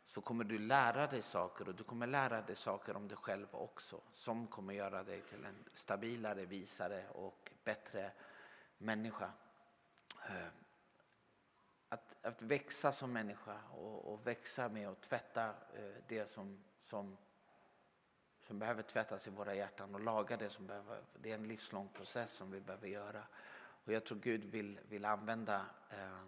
så 0.05 0.21
kommer 0.21 0.43
du 0.43 0.59
lära 0.59 1.07
dig 1.07 1.21
saker 1.21 1.67
och 1.67 1.75
du 1.75 1.83
kommer 1.83 2.07
lära 2.07 2.41
dig 2.41 2.55
saker 2.55 2.95
om 2.95 3.07
dig 3.07 3.17
själv 3.17 3.47
också 3.51 4.01
som 4.13 4.47
kommer 4.47 4.73
göra 4.73 5.03
dig 5.03 5.21
till 5.21 5.45
en 5.45 5.65
stabilare, 5.73 6.45
visare 6.45 7.09
och 7.09 7.51
bättre 7.63 8.11
människa. 8.77 9.31
Eh, 10.29 10.47
att, 11.89 12.25
att 12.25 12.41
växa 12.41 12.91
som 12.91 13.13
människa 13.13 13.57
och, 13.71 14.13
och 14.13 14.27
växa 14.27 14.69
med 14.69 14.89
att 14.89 15.01
tvätta 15.01 15.47
eh, 15.47 15.93
det 16.07 16.29
som, 16.29 16.63
som, 16.79 17.17
som 18.47 18.59
behöver 18.59 18.81
tvättas 18.81 19.27
i 19.27 19.29
våra 19.29 19.55
hjärtan 19.55 19.95
och 19.95 20.01
laga 20.01 20.37
det 20.37 20.49
som 20.49 20.67
behöver. 20.67 21.01
Det 21.21 21.31
är 21.31 21.35
en 21.35 21.47
livslång 21.47 21.89
process 21.89 22.31
som 22.31 22.51
vi 22.51 22.61
behöver 22.61 22.87
göra. 22.87 23.23
Och 23.85 23.93
jag 23.93 24.05
tror 24.05 24.17
Gud 24.17 24.43
vill, 24.43 24.79
vill 24.89 25.05
använda 25.05 25.65
eh, 25.89 26.23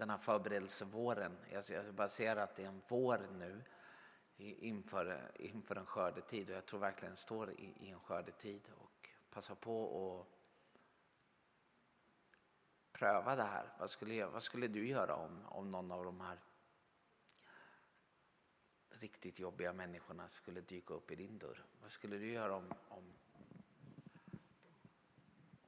den 0.00 0.10
här 0.10 0.18
förberedelsevåren. 0.18 1.36
Jag, 1.50 1.64
jag 1.68 1.94
bara 1.94 2.08
ser 2.08 2.36
att 2.36 2.56
det 2.56 2.62
är 2.62 2.68
en 2.68 2.82
vår 2.88 3.18
nu 3.38 3.62
inför, 4.36 5.30
inför 5.34 5.76
en 5.76 5.86
skördetid 5.86 6.50
och 6.50 6.56
jag 6.56 6.66
tror 6.66 6.80
verkligen 6.80 7.16
står 7.16 7.50
i, 7.50 7.74
i 7.80 7.90
en 7.90 8.00
skördetid 8.00 8.70
och 8.78 9.10
passa 9.30 9.54
på 9.54 10.20
att 10.20 10.26
pröva 12.92 13.36
det 13.36 13.42
här. 13.42 13.72
Vad 13.78 13.90
skulle, 13.90 14.26
vad 14.26 14.42
skulle 14.42 14.68
du 14.68 14.88
göra 14.88 15.14
om, 15.14 15.46
om 15.46 15.70
någon 15.70 15.92
av 15.92 16.04
de 16.04 16.20
här 16.20 16.38
riktigt 18.90 19.38
jobbiga 19.38 19.72
människorna 19.72 20.28
skulle 20.28 20.60
dyka 20.60 20.94
upp 20.94 21.10
i 21.10 21.16
din 21.16 21.38
dörr? 21.38 21.64
Vad 21.82 21.90
skulle 21.90 22.16
du 22.16 22.32
göra 22.32 22.56
om, 22.56 22.74
om 22.88 23.12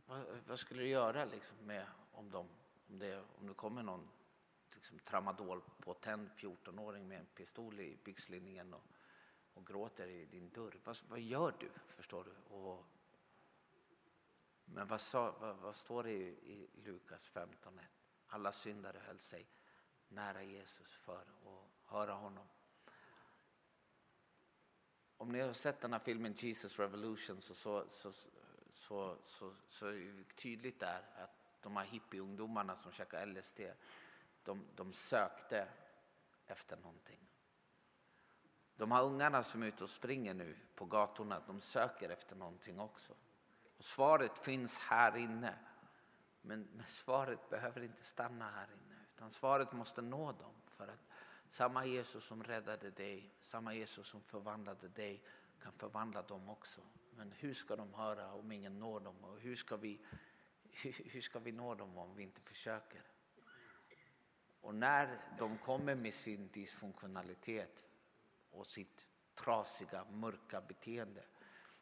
vad, 0.06 0.24
vad 0.46 0.58
skulle 0.58 0.82
du 0.82 0.88
göra 0.88 1.24
liksom 1.24 1.56
med, 1.56 1.86
om 2.12 2.30
de, 2.30 2.48
om 2.88 2.98
det, 2.98 3.22
om 3.38 3.46
det 3.46 3.54
kommer 3.54 3.82
någon 3.82 4.08
liksom, 4.76 4.98
tramadol 4.98 5.62
påtänd 5.80 6.30
14-åring 6.36 7.08
med 7.08 7.18
en 7.18 7.26
pistol 7.26 7.80
i 7.80 7.98
byxlinningen 8.04 8.74
och, 8.74 8.84
och 9.54 9.66
gråter 9.66 10.08
i 10.08 10.24
din 10.24 10.50
dörr. 10.50 10.80
Vad, 10.84 10.98
vad 11.08 11.20
gör 11.20 11.54
du? 11.60 11.70
Förstår 11.86 12.24
du? 12.24 12.54
Och, 12.54 12.86
men 14.64 14.86
vad, 14.86 15.00
sa, 15.00 15.36
vad, 15.40 15.56
vad 15.56 15.76
står 15.76 16.02
det 16.02 16.12
i, 16.12 16.68
i 16.74 16.80
Lukas 16.84 17.26
15? 17.26 17.80
Alla 18.26 18.52
syndare 18.52 18.98
höll 19.06 19.20
sig 19.20 19.46
nära 20.08 20.42
Jesus 20.42 20.92
för 20.92 21.20
att 21.20 21.70
höra 21.84 22.12
honom. 22.12 22.46
Om 25.16 25.32
ni 25.32 25.40
har 25.40 25.52
sett 25.52 25.80
den 25.80 25.92
här 25.92 26.00
filmen 26.00 26.32
Jesus 26.32 26.78
Revolution 26.78 27.40
så, 27.40 27.54
så, 27.54 27.84
så, 27.88 28.12
så, 28.70 29.16
så, 29.22 29.54
så 29.68 29.86
är 29.86 29.92
det 29.92 30.36
tydligt 30.36 30.80
där 30.80 31.02
att 31.16 31.42
de 31.62 31.76
här 31.76 31.84
hippieungdomarna 31.84 32.76
som 32.76 32.92
käkar 32.92 33.26
LSD, 33.26 33.60
de, 34.44 34.66
de 34.74 34.92
sökte 34.92 35.68
efter 36.46 36.76
någonting. 36.76 37.18
De 38.76 38.92
här 38.92 39.02
ungarna 39.02 39.42
som 39.42 39.62
är 39.62 39.66
ute 39.66 39.84
och 39.84 39.90
springer 39.90 40.34
nu 40.34 40.56
på 40.74 40.84
gatorna, 40.84 41.42
de 41.46 41.60
söker 41.60 42.08
efter 42.08 42.36
någonting 42.36 42.80
också. 42.80 43.12
Och 43.76 43.84
svaret 43.84 44.38
finns 44.38 44.78
här 44.78 45.16
inne. 45.16 45.58
Men, 46.40 46.68
men 46.72 46.86
svaret 46.86 47.50
behöver 47.50 47.82
inte 47.82 48.04
stanna 48.04 48.50
här 48.50 48.68
inne, 48.72 48.96
utan 49.16 49.30
svaret 49.30 49.72
måste 49.72 50.02
nå 50.02 50.32
dem. 50.32 50.54
För 50.66 50.88
att 50.88 51.08
samma 51.48 51.84
Jesus 51.84 52.24
som 52.24 52.44
räddade 52.44 52.90
dig, 52.90 53.34
samma 53.42 53.74
Jesus 53.74 54.08
som 54.08 54.22
förvandlade 54.22 54.88
dig, 54.88 55.22
kan 55.62 55.72
förvandla 55.72 56.22
dem 56.22 56.48
också. 56.48 56.80
Men 57.16 57.32
hur 57.32 57.54
ska 57.54 57.76
de 57.76 57.94
höra 57.94 58.32
om 58.32 58.52
ingen 58.52 58.78
når 58.78 59.00
dem? 59.00 59.24
Och 59.24 59.40
hur 59.40 59.56
ska 59.56 59.76
vi 59.76 60.00
hur 60.82 61.20
ska 61.20 61.38
vi 61.38 61.52
nå 61.52 61.74
dem 61.74 61.98
om 61.98 62.14
vi 62.14 62.22
inte 62.22 62.40
försöker? 62.40 63.02
Och 64.62 64.74
när 64.74 65.18
de 65.38 65.58
kommer 65.58 65.94
med 65.94 66.14
sin 66.14 66.48
dysfunktionalitet 66.52 67.84
och 68.50 68.66
sitt 68.66 69.06
trasiga, 69.34 70.04
mörka 70.04 70.60
beteende, 70.60 71.24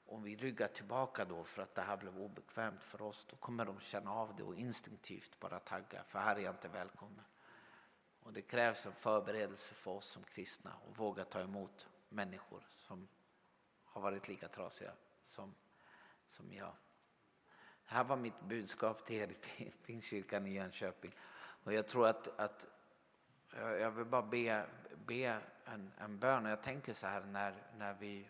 om 0.06 0.22
vi 0.22 0.36
ryggar 0.36 0.68
tillbaka 0.68 1.24
då 1.24 1.44
för 1.44 1.62
att 1.62 1.74
det 1.74 1.82
här 1.82 1.96
blev 1.96 2.18
obekvämt 2.18 2.84
för 2.84 3.02
oss, 3.02 3.26
då 3.30 3.36
kommer 3.36 3.64
de 3.64 3.80
känna 3.80 4.12
av 4.12 4.36
det 4.36 4.42
och 4.42 4.54
instinktivt 4.54 5.40
bara 5.40 5.58
tagga, 5.58 6.04
för 6.04 6.18
här 6.18 6.36
är 6.36 6.40
jag 6.40 6.54
inte 6.54 6.68
välkommen. 6.68 7.24
Och 8.20 8.32
det 8.32 8.42
krävs 8.42 8.86
en 8.86 8.92
förberedelse 8.92 9.74
för 9.74 9.90
oss 9.90 10.06
som 10.06 10.22
kristna 10.22 10.70
att 10.70 10.98
våga 10.98 11.24
ta 11.24 11.40
emot 11.40 11.88
människor 12.08 12.66
som 12.68 13.08
har 13.84 14.00
varit 14.00 14.28
lika 14.28 14.48
trasiga 14.48 14.92
som, 15.24 15.54
som 16.28 16.52
jag. 16.52 16.72
Det 17.84 17.94
här 17.94 18.04
var 18.04 18.16
mitt 18.16 18.40
budskap 18.40 19.06
till 19.06 19.16
er 19.16 19.36
i 19.56 19.70
Pingstkyrkan 19.86 20.46
i 20.46 20.54
Jönköping. 20.54 21.12
Och 21.64 21.72
jag 21.72 21.88
tror 21.88 22.06
att, 22.06 22.40
att 22.40 22.66
jag 23.56 23.90
vill 23.90 24.04
bara 24.04 24.22
be, 24.22 24.66
be 25.06 25.40
en, 25.64 25.92
en 25.98 26.18
bön. 26.18 26.44
Jag 26.44 26.62
tänker 26.62 26.94
så 26.94 27.06
här 27.06 27.24
när, 27.24 27.54
när 27.76 27.94
vi 27.94 28.28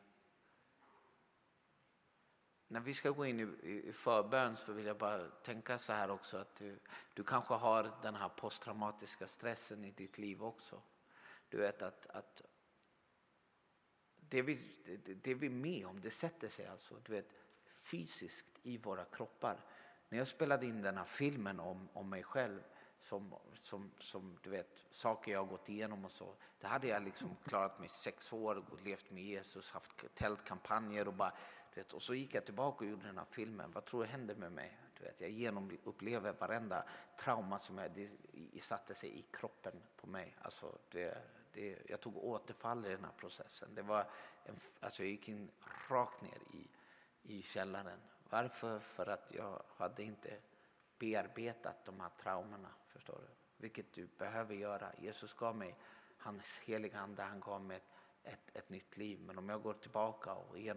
när 2.70 2.80
vi 2.80 2.94
ska 2.94 3.10
gå 3.10 3.26
in 3.26 3.40
i, 3.40 3.66
i 3.88 3.92
förbön 3.92 4.56
så 4.56 4.72
vill 4.72 4.86
jag 4.86 4.96
bara 4.96 5.28
tänka 5.28 5.78
så 5.78 5.92
här 5.92 6.10
också 6.10 6.36
att 6.36 6.54
du, 6.54 6.78
du 7.14 7.24
kanske 7.24 7.54
har 7.54 7.90
den 8.02 8.14
här 8.14 8.28
posttraumatiska 8.28 9.26
stressen 9.26 9.84
i 9.84 9.90
ditt 9.90 10.18
liv 10.18 10.44
också. 10.44 10.82
Du 11.48 11.58
vet 11.58 11.82
att, 11.82 12.06
att 12.06 12.42
det, 14.16 14.42
vi, 14.42 14.76
det, 15.04 15.14
det 15.14 15.34
vi 15.34 15.46
är 15.46 15.50
med 15.50 15.86
om, 15.86 16.00
det 16.00 16.10
sätter 16.10 16.48
sig 16.48 16.66
alltså. 16.66 16.94
Du 17.02 17.12
vet, 17.12 17.28
fysiskt 17.66 18.46
i 18.62 18.78
våra 18.78 19.04
kroppar. 19.04 19.60
När 20.08 20.18
jag 20.18 20.28
spelade 20.28 20.66
in 20.66 20.82
den 20.82 20.96
här 20.96 21.04
filmen 21.04 21.60
om, 21.60 21.88
om 21.92 22.10
mig 22.10 22.22
själv 22.22 22.62
som, 23.02 23.34
som, 23.60 23.90
som 23.98 24.38
du 24.42 24.50
vet, 24.50 24.74
saker 24.90 25.32
jag 25.32 25.38
har 25.38 25.46
gått 25.46 25.68
igenom 25.68 26.04
och 26.04 26.12
så. 26.12 26.34
Det 26.60 26.66
hade 26.66 26.86
jag 26.86 27.02
liksom 27.02 27.36
klarat 27.44 27.78
mig 27.78 27.88
sex 27.88 28.32
år, 28.32 28.64
levt 28.84 29.10
med 29.10 29.22
Jesus, 29.22 29.70
haft 29.70 30.14
tältkampanjer 30.14 31.08
och 31.08 31.14
bara, 31.14 31.32
du 31.74 31.80
vet, 31.80 31.92
och 31.92 32.02
så 32.02 32.14
gick 32.14 32.34
jag 32.34 32.44
tillbaka 32.44 32.84
och 32.84 32.90
gjorde 32.90 33.06
den 33.06 33.18
här 33.18 33.26
filmen. 33.30 33.70
Vad 33.72 33.84
tror 33.84 34.02
du 34.02 34.08
hände 34.08 34.34
med 34.34 34.52
mig? 34.52 34.78
Du 34.98 35.04
vet, 35.04 35.20
jag 35.20 35.30
genomupplever 35.30 36.32
varenda 36.32 36.84
trauma 37.18 37.58
som 37.58 37.78
jag, 37.78 37.90
det, 37.94 38.10
satte 38.62 38.94
sig 38.94 39.18
i 39.18 39.24
kroppen 39.30 39.82
på 39.96 40.06
mig. 40.06 40.36
Alltså 40.42 40.78
det, 40.88 41.18
det, 41.52 41.78
jag 41.88 42.00
tog 42.00 42.16
återfall 42.16 42.86
i 42.86 42.88
den 42.88 43.04
här 43.04 43.12
processen. 43.16 43.74
Det 43.74 43.82
var 43.82 44.10
en, 44.44 44.56
alltså 44.80 45.02
jag 45.02 45.10
gick 45.10 45.28
in 45.28 45.50
rakt 45.88 46.22
ner 46.22 46.38
i, 46.52 46.68
i 47.22 47.42
källaren. 47.42 48.00
Varför? 48.30 48.78
För 48.78 49.06
att 49.06 49.32
jag 49.34 49.62
hade 49.76 50.02
inte 50.02 50.38
bearbetat 50.98 51.84
de 51.84 52.00
här 52.00 52.10
traumorna, 52.22 52.68
förstår 53.00 53.18
du? 53.18 53.34
Vilket 53.56 53.92
du 53.92 54.06
behöver 54.06 54.54
göra. 54.54 54.92
Jesus 54.98 55.34
gav 55.34 55.56
mig 55.56 55.76
hans 56.18 56.58
heliga 56.58 56.98
ande, 56.98 57.22
han 57.22 57.40
gav 57.40 57.62
mig 57.62 57.76
ett, 57.76 57.84
ett, 58.22 58.56
ett 58.56 58.68
nytt 58.68 58.96
liv. 58.96 59.20
Men 59.20 59.38
om 59.38 59.48
jag 59.48 59.62
går 59.62 59.74
tillbaka 59.74 60.34
och 60.34 60.58
äh, 60.58 60.76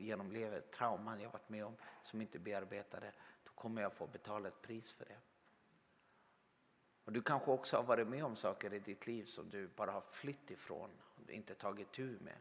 genomlever 0.00 0.60
trauman 0.60 1.20
jag 1.20 1.30
varit 1.30 1.48
med 1.48 1.64
om 1.64 1.76
som 2.02 2.20
inte 2.20 2.38
bearbetade, 2.38 3.12
då 3.44 3.50
kommer 3.50 3.82
jag 3.82 3.92
få 3.92 4.06
betala 4.06 4.48
ett 4.48 4.62
pris 4.62 4.92
för 4.92 5.04
det. 5.04 5.18
Och 7.04 7.12
du 7.12 7.22
kanske 7.22 7.50
också 7.50 7.76
har 7.76 7.84
varit 7.84 8.08
med 8.08 8.24
om 8.24 8.36
saker 8.36 8.74
i 8.74 8.78
ditt 8.78 9.06
liv 9.06 9.24
som 9.24 9.50
du 9.50 9.68
bara 9.68 9.90
har 9.90 10.00
flytt 10.00 10.50
ifrån 10.50 10.90
och 11.14 11.30
inte 11.30 11.54
tagit 11.54 11.92
tur 11.92 12.18
med. 12.20 12.36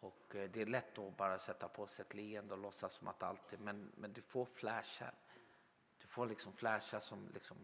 Och 0.00 0.34
eh, 0.34 0.50
det 0.50 0.62
är 0.62 0.66
lätt 0.66 0.98
att 0.98 1.16
bara 1.16 1.38
sätta 1.38 1.68
på 1.68 1.86
sig 1.86 2.02
ett 2.02 2.14
leende 2.14 2.54
och 2.54 2.60
låtsas 2.60 2.94
som 2.94 3.08
att 3.08 3.22
allt 3.22 3.52
är, 3.52 3.58
men, 3.58 3.92
men 3.96 4.12
du 4.12 4.22
får 4.22 4.44
flashar. 4.44 5.14
Du 6.16 6.18
får 6.18 6.26
liksom 6.26 6.52
flashar 6.52 7.00
som 7.00 7.28
liksom, 7.34 7.56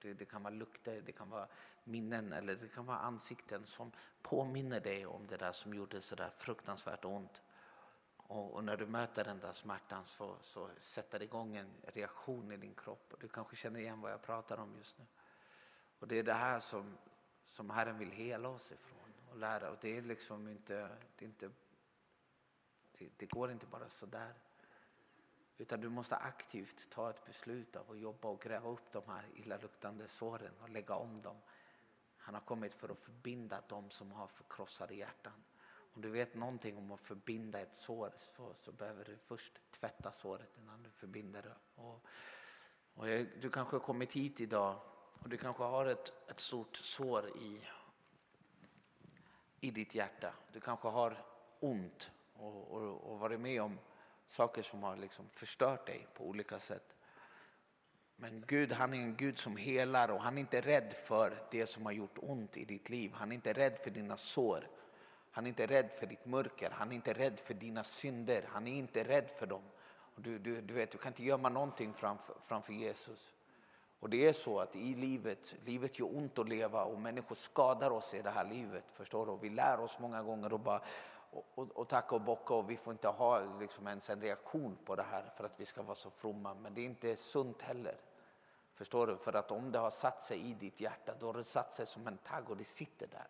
det, 0.00 0.14
det, 0.14 0.24
kan 0.24 0.42
vara 0.42 0.54
lukter, 0.54 1.02
det 1.06 1.12
kan 1.12 1.30
vara 1.30 1.48
minnen 1.84 2.32
eller 2.32 2.54
det 2.54 2.68
kan 2.68 2.86
vara 2.86 2.98
ansikten 2.98 3.66
som 3.66 3.92
påminner 4.22 4.80
dig 4.80 5.06
om 5.06 5.26
det 5.26 5.36
där 5.36 5.52
som 5.52 5.74
gjorde 5.74 6.00
så 6.00 6.14
där 6.14 6.30
fruktansvärt 6.38 7.04
ont. 7.04 7.42
Och, 8.16 8.54
och, 8.54 8.64
när 8.64 8.76
du 8.76 8.86
möter 8.86 9.24
den 9.24 9.40
där 9.40 9.52
smärtan 9.52 10.04
så, 10.04 10.36
så 10.40 10.70
sätter 10.78 11.18
det 11.18 11.24
igång 11.24 11.56
en 11.56 11.70
reaktion 11.82 12.52
i 12.52 12.56
din 12.56 12.74
kropp. 12.74 13.12
Och 13.12 13.18
du 13.20 13.28
kanske 13.28 13.56
känner 13.56 13.80
igen 13.80 14.00
vad 14.00 14.12
jag 14.12 14.22
pratar 14.22 14.58
om 14.58 14.76
just 14.78 14.98
nu. 14.98 15.04
Och 15.98 16.08
det 16.08 16.18
är 16.18 16.22
det 16.22 16.32
här 16.32 16.60
som, 16.60 16.98
som 17.46 17.70
Herren 17.70 17.98
vill 17.98 18.10
hela 18.10 18.48
oss 18.48 18.72
ifrån 18.72 19.12
och 19.30 19.36
lära. 19.36 19.70
Och 19.70 19.78
det 19.80 19.96
är 19.96 20.02
liksom 20.02 20.48
inte, 20.48 20.88
det, 21.16 21.24
är 21.24 21.28
inte, 21.28 21.50
det, 22.98 23.08
det 23.16 23.26
går 23.26 23.50
inte 23.50 23.66
bara 23.66 23.88
sådär. 23.88 24.34
Utan 25.60 25.80
du 25.80 25.88
måste 25.88 26.16
aktivt 26.16 26.90
ta 26.90 27.10
ett 27.10 27.24
beslut 27.24 27.76
av 27.76 27.90
att 27.90 27.98
jobba 27.98 28.28
och 28.28 28.40
gräva 28.40 28.68
upp 28.68 28.92
de 28.92 29.02
här 29.06 29.24
illaluktande 29.34 30.08
såren 30.08 30.52
och 30.62 30.70
lägga 30.70 30.94
om 30.94 31.22
dem. 31.22 31.36
Han 32.16 32.34
har 32.34 32.40
kommit 32.40 32.74
för 32.74 32.88
att 32.88 32.98
förbinda 32.98 33.62
de 33.68 33.90
som 33.90 34.12
har 34.12 34.26
förkrossade 34.26 34.94
hjärtan. 34.94 35.32
Om 35.94 36.02
du 36.02 36.10
vet 36.10 36.34
någonting 36.34 36.78
om 36.78 36.92
att 36.92 37.00
förbinda 37.00 37.60
ett 37.60 37.74
sår 37.74 38.12
så, 38.16 38.54
så 38.54 38.72
behöver 38.72 39.04
du 39.04 39.16
först 39.16 39.52
tvätta 39.70 40.12
såret 40.12 40.58
innan 40.58 40.82
du 40.82 40.90
förbinder 40.90 41.42
det. 41.42 41.82
Och, 41.82 42.06
och 42.94 43.06
du 43.40 43.50
kanske 43.50 43.76
har 43.76 43.80
kommit 43.80 44.12
hit 44.12 44.40
idag 44.40 44.80
och 45.18 45.28
du 45.28 45.36
kanske 45.36 45.62
har 45.62 45.86
ett, 45.86 46.12
ett 46.30 46.40
stort 46.40 46.76
sår 46.76 47.28
i, 47.28 47.60
i 49.60 49.70
ditt 49.70 49.94
hjärta. 49.94 50.34
Du 50.52 50.60
kanske 50.60 50.88
har 50.88 51.24
ont 51.60 52.10
och, 52.32 52.70
och, 52.70 53.12
och 53.12 53.18
varit 53.18 53.40
med 53.40 53.62
om 53.62 53.78
saker 54.30 54.62
som 54.62 54.82
har 54.82 54.96
liksom 54.96 55.28
förstört 55.30 55.86
dig 55.86 56.06
på 56.14 56.24
olika 56.24 56.58
sätt. 56.58 56.96
Men 58.16 58.44
Gud 58.46 58.72
han 58.72 58.94
är 58.94 58.98
en 58.98 59.16
Gud 59.16 59.38
som 59.38 59.56
helar 59.56 60.10
och 60.10 60.22
han 60.22 60.36
är 60.36 60.40
inte 60.40 60.60
rädd 60.60 60.94
för 61.04 61.32
det 61.50 61.66
som 61.66 61.86
har 61.86 61.92
gjort 61.92 62.18
ont 62.18 62.56
i 62.56 62.64
ditt 62.64 62.88
liv. 62.90 63.12
Han 63.14 63.30
är 63.30 63.34
inte 63.34 63.52
rädd 63.52 63.78
för 63.82 63.90
dina 63.90 64.16
sår. 64.16 64.68
Han 65.30 65.44
är 65.44 65.48
inte 65.48 65.66
rädd 65.66 65.90
för 65.98 66.06
ditt 66.06 66.26
mörker. 66.26 66.70
Han 66.70 66.90
är 66.90 66.94
inte 66.94 67.12
rädd 67.12 67.40
för 67.40 67.54
dina 67.54 67.84
synder. 67.84 68.44
Han 68.48 68.66
är 68.66 68.72
inte 68.72 69.04
rädd 69.04 69.30
för 69.38 69.46
dem. 69.46 69.62
Och 70.14 70.22
du, 70.22 70.38
du, 70.38 70.60
du, 70.60 70.74
vet, 70.74 70.90
du 70.90 70.98
kan 70.98 71.12
inte 71.12 71.24
gömma 71.24 71.48
någonting 71.48 71.94
framför, 71.94 72.34
framför 72.40 72.72
Jesus. 72.72 73.32
Och 74.00 74.10
det 74.10 74.28
är 74.28 74.32
så 74.32 74.60
att 74.60 74.76
i 74.76 74.94
livet, 74.94 75.54
livet 75.64 75.98
gör 75.98 76.16
ont 76.16 76.38
att 76.38 76.48
leva 76.48 76.84
och 76.84 77.00
människor 77.00 77.34
skadar 77.34 77.90
oss 77.90 78.14
i 78.14 78.22
det 78.22 78.30
här 78.30 78.44
livet. 78.44 78.84
Förstår 78.92 79.26
du? 79.26 79.38
Vi 79.42 79.54
lär 79.54 79.80
oss 79.80 79.98
många 79.98 80.22
gånger 80.22 80.54
att 80.54 80.64
bara 80.64 80.82
och, 81.30 81.46
och, 81.54 81.70
och 81.70 81.88
tacka 81.88 82.14
och 82.14 82.20
bocka 82.20 82.54
och 82.54 82.70
vi 82.70 82.76
får 82.76 82.92
inte 82.92 83.08
ha 83.08 83.58
liksom 83.60 83.86
ens 83.86 84.10
en 84.10 84.20
reaktion 84.20 84.78
på 84.84 84.96
det 84.96 85.02
här 85.02 85.24
för 85.36 85.44
att 85.44 85.60
vi 85.60 85.66
ska 85.66 85.82
vara 85.82 85.94
så 85.94 86.10
fromma. 86.10 86.54
Men 86.54 86.74
det 86.74 86.80
är 86.80 86.86
inte 86.86 87.16
sunt 87.16 87.62
heller. 87.62 87.96
Förstår 88.74 89.06
du? 89.06 89.16
För 89.16 89.36
att 89.36 89.50
om 89.50 89.72
det 89.72 89.78
har 89.78 89.90
satt 89.90 90.20
sig 90.20 90.40
i 90.50 90.54
ditt 90.54 90.80
hjärta 90.80 91.14
då 91.20 91.26
har 91.26 91.34
det 91.34 91.44
satt 91.44 91.72
sig 91.72 91.86
som 91.86 92.06
en 92.06 92.18
tagg 92.18 92.50
och 92.50 92.56
det 92.56 92.64
sitter 92.64 93.06
där. 93.06 93.28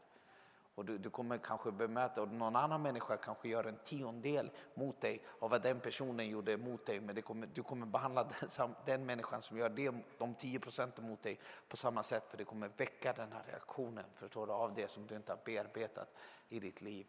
Och 0.75 0.85
du, 0.85 0.99
du, 0.99 1.11
kommer 1.11 1.39
kanske 1.39 1.73
bemöta, 1.73 2.23
och 2.23 2.29
någon 2.29 2.57
annan 2.57 2.83
människa 2.83 3.17
kanske 3.17 3.49
gör 3.49 3.65
en 3.65 3.79
tiondel 3.85 4.51
mot 4.75 5.01
dig 5.01 5.23
av 5.39 5.51
vad 5.51 5.63
den 5.63 5.81
personen 5.81 6.29
gjorde 6.29 6.57
mot 6.57 6.87
dig. 6.87 7.01
Men 7.01 7.23
kommer, 7.23 7.47
du 7.55 7.63
kommer 7.63 7.87
behandla 7.87 8.25
den, 8.25 8.75
den 8.87 9.07
människan 9.07 9.43
som 9.43 9.59
gör 9.59 9.69
det, 9.69 9.95
de 10.19 10.35
10 10.35 10.61
procenten 10.61 11.09
mot 11.09 11.23
dig 11.23 11.41
på 11.69 11.77
samma 11.77 12.03
sätt. 12.03 12.25
För 12.31 12.37
det 12.39 12.45
kommer 12.45 12.71
väcka 12.77 13.13
den 13.13 13.33
här 13.33 13.43
reaktionen 13.47 14.05
förstår 14.15 14.47
du, 14.47 14.53
av 14.53 14.75
det 14.75 14.91
som 14.91 15.07
du 15.07 15.17
inte 15.17 15.33
har 15.33 15.41
bearbetat 15.45 16.09
i 16.49 16.61
ditt 16.61 16.81
liv. 16.81 17.07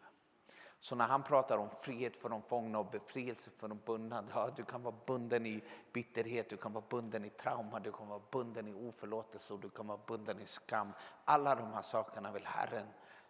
Så 0.84 0.96
när 0.96 1.08
han 1.08 1.24
pratar 1.24 1.58
om 1.58 1.70
frihet 1.80 2.18
för 2.18 2.30
de 2.30 2.42
fångna 2.42 2.80
och 2.80 2.86
befrielse 2.86 3.50
för 3.58 3.68
de 3.68 3.80
bundna. 3.86 4.24
Ja, 4.34 4.50
du 4.56 4.66
kan 4.66 4.84
vara 4.84 4.96
bunden 5.06 5.46
i 5.46 5.64
bitterhet, 5.94 6.50
du 6.50 6.58
kan 6.58 6.74
vara 6.74 6.84
bunden 6.90 7.26
i 7.26 7.30
trauma, 7.30 7.80
du 7.80 7.92
kan 7.92 8.08
vara 8.08 8.22
bunden 8.32 8.68
i 8.68 8.74
oförlåtelse 8.74 9.54
och 9.54 9.60
du 9.60 9.70
kan 9.70 9.88
vara 9.88 10.00
bunden 10.08 10.40
i 10.40 10.46
skam. 10.46 10.94
Alla 11.26 11.56
de 11.56 11.74
här 11.74 11.82
sakerna 11.82 12.32
vill 12.32 12.46
Herren 12.46 12.88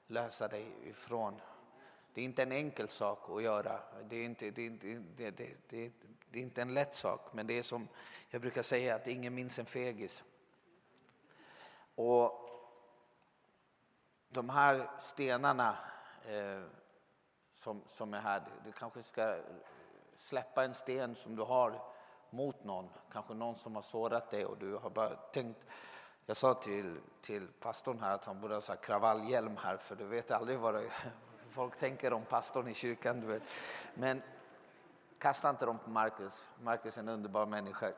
lösa 0.08 0.48
dig 0.48 0.76
ifrån. 0.84 1.42
Det 2.14 2.22
är 2.22 2.26
inte 2.26 2.44
en 2.44 2.52
enkel 2.52 2.88
sak 2.88 3.30
att 3.30 3.44
göra. 3.44 3.80
Det 4.10 4.16
är 4.16 4.26
inte, 4.26 4.52
det, 4.52 4.70
det, 4.70 5.00
det, 5.18 5.32
det, 5.70 5.92
det 6.30 6.40
är 6.40 6.44
inte 6.44 6.62
en 6.62 6.74
lätt 6.74 6.96
sak, 6.96 7.34
men 7.34 7.48
det 7.48 7.60
är 7.60 7.64
som 7.64 7.88
jag 8.30 8.42
brukar 8.42 8.64
säga 8.64 8.96
att 8.96 9.08
ingen 9.08 9.36
minns 9.36 9.60
en 9.60 9.66
fegis. 9.66 10.24
Och 11.96 12.50
de 14.30 14.50
här 14.50 14.90
stenarna 15.00 15.78
eh, 16.26 16.81
som, 17.62 17.82
som 17.88 18.14
är 18.14 18.20
här, 18.20 18.42
du 18.66 18.72
kanske 18.72 19.04
ska 19.04 19.38
släppa 20.18 20.64
en 20.64 20.74
sten 20.74 21.16
som 21.16 21.36
du 21.36 21.42
har 21.42 21.82
mot 22.30 22.64
någon, 22.64 22.90
kanske 23.12 23.34
någon 23.34 23.56
som 23.56 23.76
har 23.76 23.82
sårat 23.82 24.30
dig 24.30 24.46
och 24.46 24.58
du 24.58 24.76
har 24.76 24.90
bara 24.90 25.10
tänkt 25.10 25.66
jag 26.26 26.38
sa 26.38 26.54
till, 26.54 27.00
till 27.22 27.48
pastorn 27.48 28.00
här 28.00 28.14
att 28.14 28.26
han 28.26 28.42
borde 28.42 28.54
ha 28.54 28.62
så 28.62 28.74
kravallhjälm 28.74 29.58
här 29.58 29.78
för 29.78 29.96
du 29.96 30.06
vet 30.06 30.32
aldrig 30.32 30.60
vad 30.60 30.76
det, 30.76 30.92
folk 31.50 31.80
tänker 31.80 32.14
om 32.14 32.26
pastorn 32.26 32.68
i 32.68 32.74
kyrkan. 32.74 33.20
Du 33.22 33.28
vet. 33.28 33.44
Men 33.94 34.22
kasta 35.18 35.50
inte 35.50 35.66
dem 35.66 35.80
på 35.80 35.90
Markus. 35.90 36.50
Markus 36.62 36.98
är 36.98 37.02
en 37.02 37.10
underbar 37.10 37.46
människa. 37.46 37.92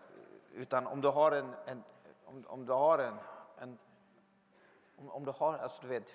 Utan 0.53 0.87
om 0.87 1.01
du 1.01 1.07
har 1.07 1.31
en, 1.31 1.55
en 1.65 1.83
om, 2.25 2.43
om, 2.47 2.65
du 2.65 2.73
har 2.73 2.99
en, 2.99 3.17
en 3.57 3.77
om, 4.95 5.09
om, 5.09 5.25
du 5.25 5.31
har, 5.31 5.57
alltså 5.57 5.81
du 5.81 5.87
vet. 5.87 6.13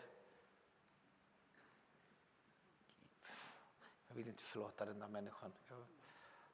Jag 4.07 4.07
vill 4.18 4.28
inte 4.28 4.44
förlåta 4.44 4.84
den 4.84 4.98
där 4.98 5.08
människan. 5.08 5.52
Jag 5.68 5.78
är 5.78 5.84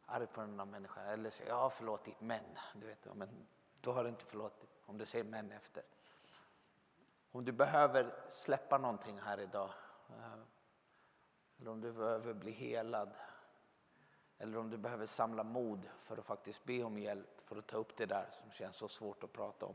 arg 0.07 0.27
på 0.27 0.40
den 0.40 0.57
där 0.57 0.64
människan. 0.64 1.07
Eller 1.07 1.31
så, 1.31 1.42
jag 1.46 1.55
har 1.55 1.70
förlåtit 1.70 2.20
men. 2.20 2.44
Du 2.74 2.87
vet, 2.87 3.14
men 3.14 3.46
då 3.81 3.92
har 3.92 4.05
du 4.05 4.11
inte 4.11 4.24
förlåtit 4.24 4.70
om 4.87 4.98
du 4.98 5.07
säger 5.07 5.24
men 5.24 5.53
efter. 5.53 5.83
Om 7.33 7.44
du 7.44 7.53
behöver 7.53 8.14
släppa 8.31 8.79
någonting 8.79 9.18
här 9.18 9.40
idag. 9.40 9.70
Eh, 10.11 10.35
eller 11.59 11.70
om 11.70 11.81
du 11.81 11.92
behöver 11.92 12.35
bli 12.35 12.53
helad. 12.53 13.11
Eller 14.38 14.59
om 14.59 14.70
du 14.70 14.77
behöver 14.77 15.07
samla 15.07 15.44
mod 15.44 15.88
för 15.98 16.16
att 16.16 16.24
faktiskt 16.24 16.64
be 16.64 16.83
om 16.83 16.98
hjälp 16.98 17.40
för 17.44 17.57
att 17.57 17.66
ta 17.66 17.77
upp 17.77 17.96
det 17.96 18.07
där 18.07 18.29
som 18.33 18.50
känns 18.50 18.77
så 18.77 18.88
svårt 18.88 19.24
att 19.24 19.33
prata 19.33 19.66
om. 19.66 19.74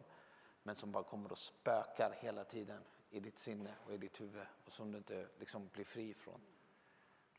Men 0.63 0.75
som 0.75 0.91
bara 0.91 1.03
kommer 1.03 1.31
och 1.31 1.37
spökar 1.37 2.11
hela 2.11 2.43
tiden 2.43 2.81
i 3.09 3.19
ditt 3.19 3.37
sinne 3.37 3.75
och 3.85 3.93
i 3.93 3.97
ditt 3.97 4.21
huvud 4.21 4.45
och 4.65 4.71
som 4.71 4.91
du 4.91 4.97
inte 4.97 5.27
liksom 5.39 5.67
blir 5.67 5.85
fri 5.85 6.13
från. 6.13 6.41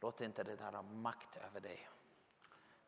Låt 0.01 0.21
inte 0.21 0.45
det 0.45 0.57
där 0.57 0.73
ha 0.73 0.83
makt 0.83 1.37
över 1.37 1.61
dig. 1.61 1.89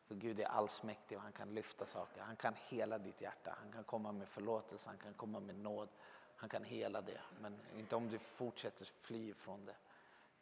För 0.04 0.14
Gud 0.14 0.40
är 0.40 0.46
allsmäktig 0.46 1.18
och 1.18 1.22
han 1.22 1.32
kan 1.32 1.54
lyfta 1.54 1.86
saker. 1.86 2.22
Han 2.22 2.36
kan 2.36 2.54
hela 2.68 2.98
ditt 2.98 3.20
hjärta. 3.20 3.56
Han 3.58 3.72
kan 3.72 3.84
komma 3.84 4.12
med 4.12 4.28
förlåtelse, 4.28 4.88
han 4.88 4.98
kan 4.98 5.14
komma 5.14 5.40
med 5.40 5.54
nåd. 5.54 5.88
Han 6.36 6.48
kan 6.48 6.64
hela 6.64 7.00
det. 7.00 7.20
Men 7.40 7.60
inte 7.76 7.96
om 7.96 8.08
du 8.08 8.18
fortsätter 8.18 8.84
fly 8.84 9.34
från 9.34 9.64
det. 9.64 9.76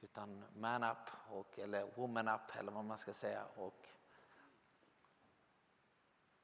Utan 0.01 0.45
man 0.55 0.84
up, 0.84 1.11
och, 1.30 1.59
eller 1.59 1.90
woman 1.95 2.28
up 2.28 2.57
eller 2.57 2.72
vad 2.72 2.84
man 2.84 2.99
ska 2.99 3.12
säga. 3.12 3.45
Och, 3.57 3.86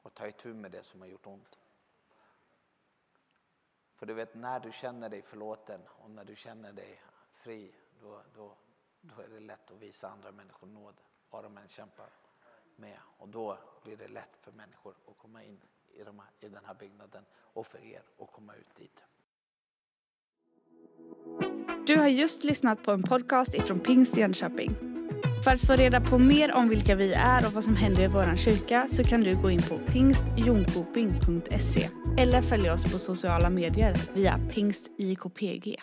och 0.03 0.15
ta 0.15 0.27
itu 0.27 0.55
med 0.55 0.71
det 0.71 0.83
som 0.83 1.01
har 1.01 1.09
gjort 1.09 1.27
ont. 1.27 1.59
För 3.95 4.07
du 4.07 4.15
vet 4.15 4.35
när 4.35 4.61
du 4.61 4.73
känner 4.73 5.09
dig 5.09 5.23
förlåten 5.23 5.81
och 5.87 6.11
när 6.11 6.25
du 6.25 6.37
känner 6.37 6.73
dig 6.73 7.03
fri. 7.33 7.75
Då, 8.01 8.23
då, 8.35 8.57
då 9.17 9.23
är 9.23 9.29
det 9.29 9.41
lätt 9.41 9.71
att 9.71 9.83
visa 9.83 10.09
andra 10.09 10.33
människor 10.33 10.67
nåd. 10.67 10.95
Vad 11.31 11.45
de 11.45 11.59
än 11.59 11.69
kämpar 11.69 12.11
med 12.77 12.99
och 13.19 13.29
då 13.29 13.59
blir 13.83 13.97
det 13.97 14.09
lätt 14.09 14.37
för 14.41 14.53
människor 14.53 14.95
att 15.09 15.19
komma 15.19 15.45
in 15.45 15.61
i, 15.89 16.05
de 16.05 16.19
här, 16.19 16.29
i 16.41 16.49
den 16.49 16.65
här 16.65 16.75
byggnaden 16.75 17.25
och 17.35 17.67
för 17.67 17.85
er 17.85 18.03
att 18.19 18.33
komma 18.33 18.55
ut 18.55 18.77
dit. 18.77 19.05
Du 21.87 21.97
har 21.97 22.07
just 22.07 22.45
lyssnat 22.45 22.83
på 22.83 22.93
en 22.93 23.03
podcast 23.03 23.55
ifrån 23.55 23.81
Pingst 23.81 24.17
Jönköping. 24.17 24.77
För 25.45 25.55
att 25.55 25.67
få 25.67 25.73
reda 25.73 26.01
på 26.01 26.19
mer 26.19 26.55
om 26.55 26.69
vilka 26.69 26.95
vi 26.95 27.15
är 27.15 27.47
och 27.47 27.53
vad 27.53 27.65
som 27.65 27.77
händer 27.77 28.03
i 28.03 28.07
vår 28.07 28.37
kyrka 28.37 28.87
så 28.89 29.05
kan 29.05 29.21
du 29.21 29.43
gå 29.43 29.51
in 29.51 29.63
på 29.63 29.79
pingstjonkoping.se 29.79 31.91
eller 32.19 32.43
följa 32.43 32.75
oss 32.75 32.93
på 32.93 32.99
sociala 32.99 33.51
medier 33.51 33.97
via 34.15 34.41
pingstjkpg. 34.53 35.77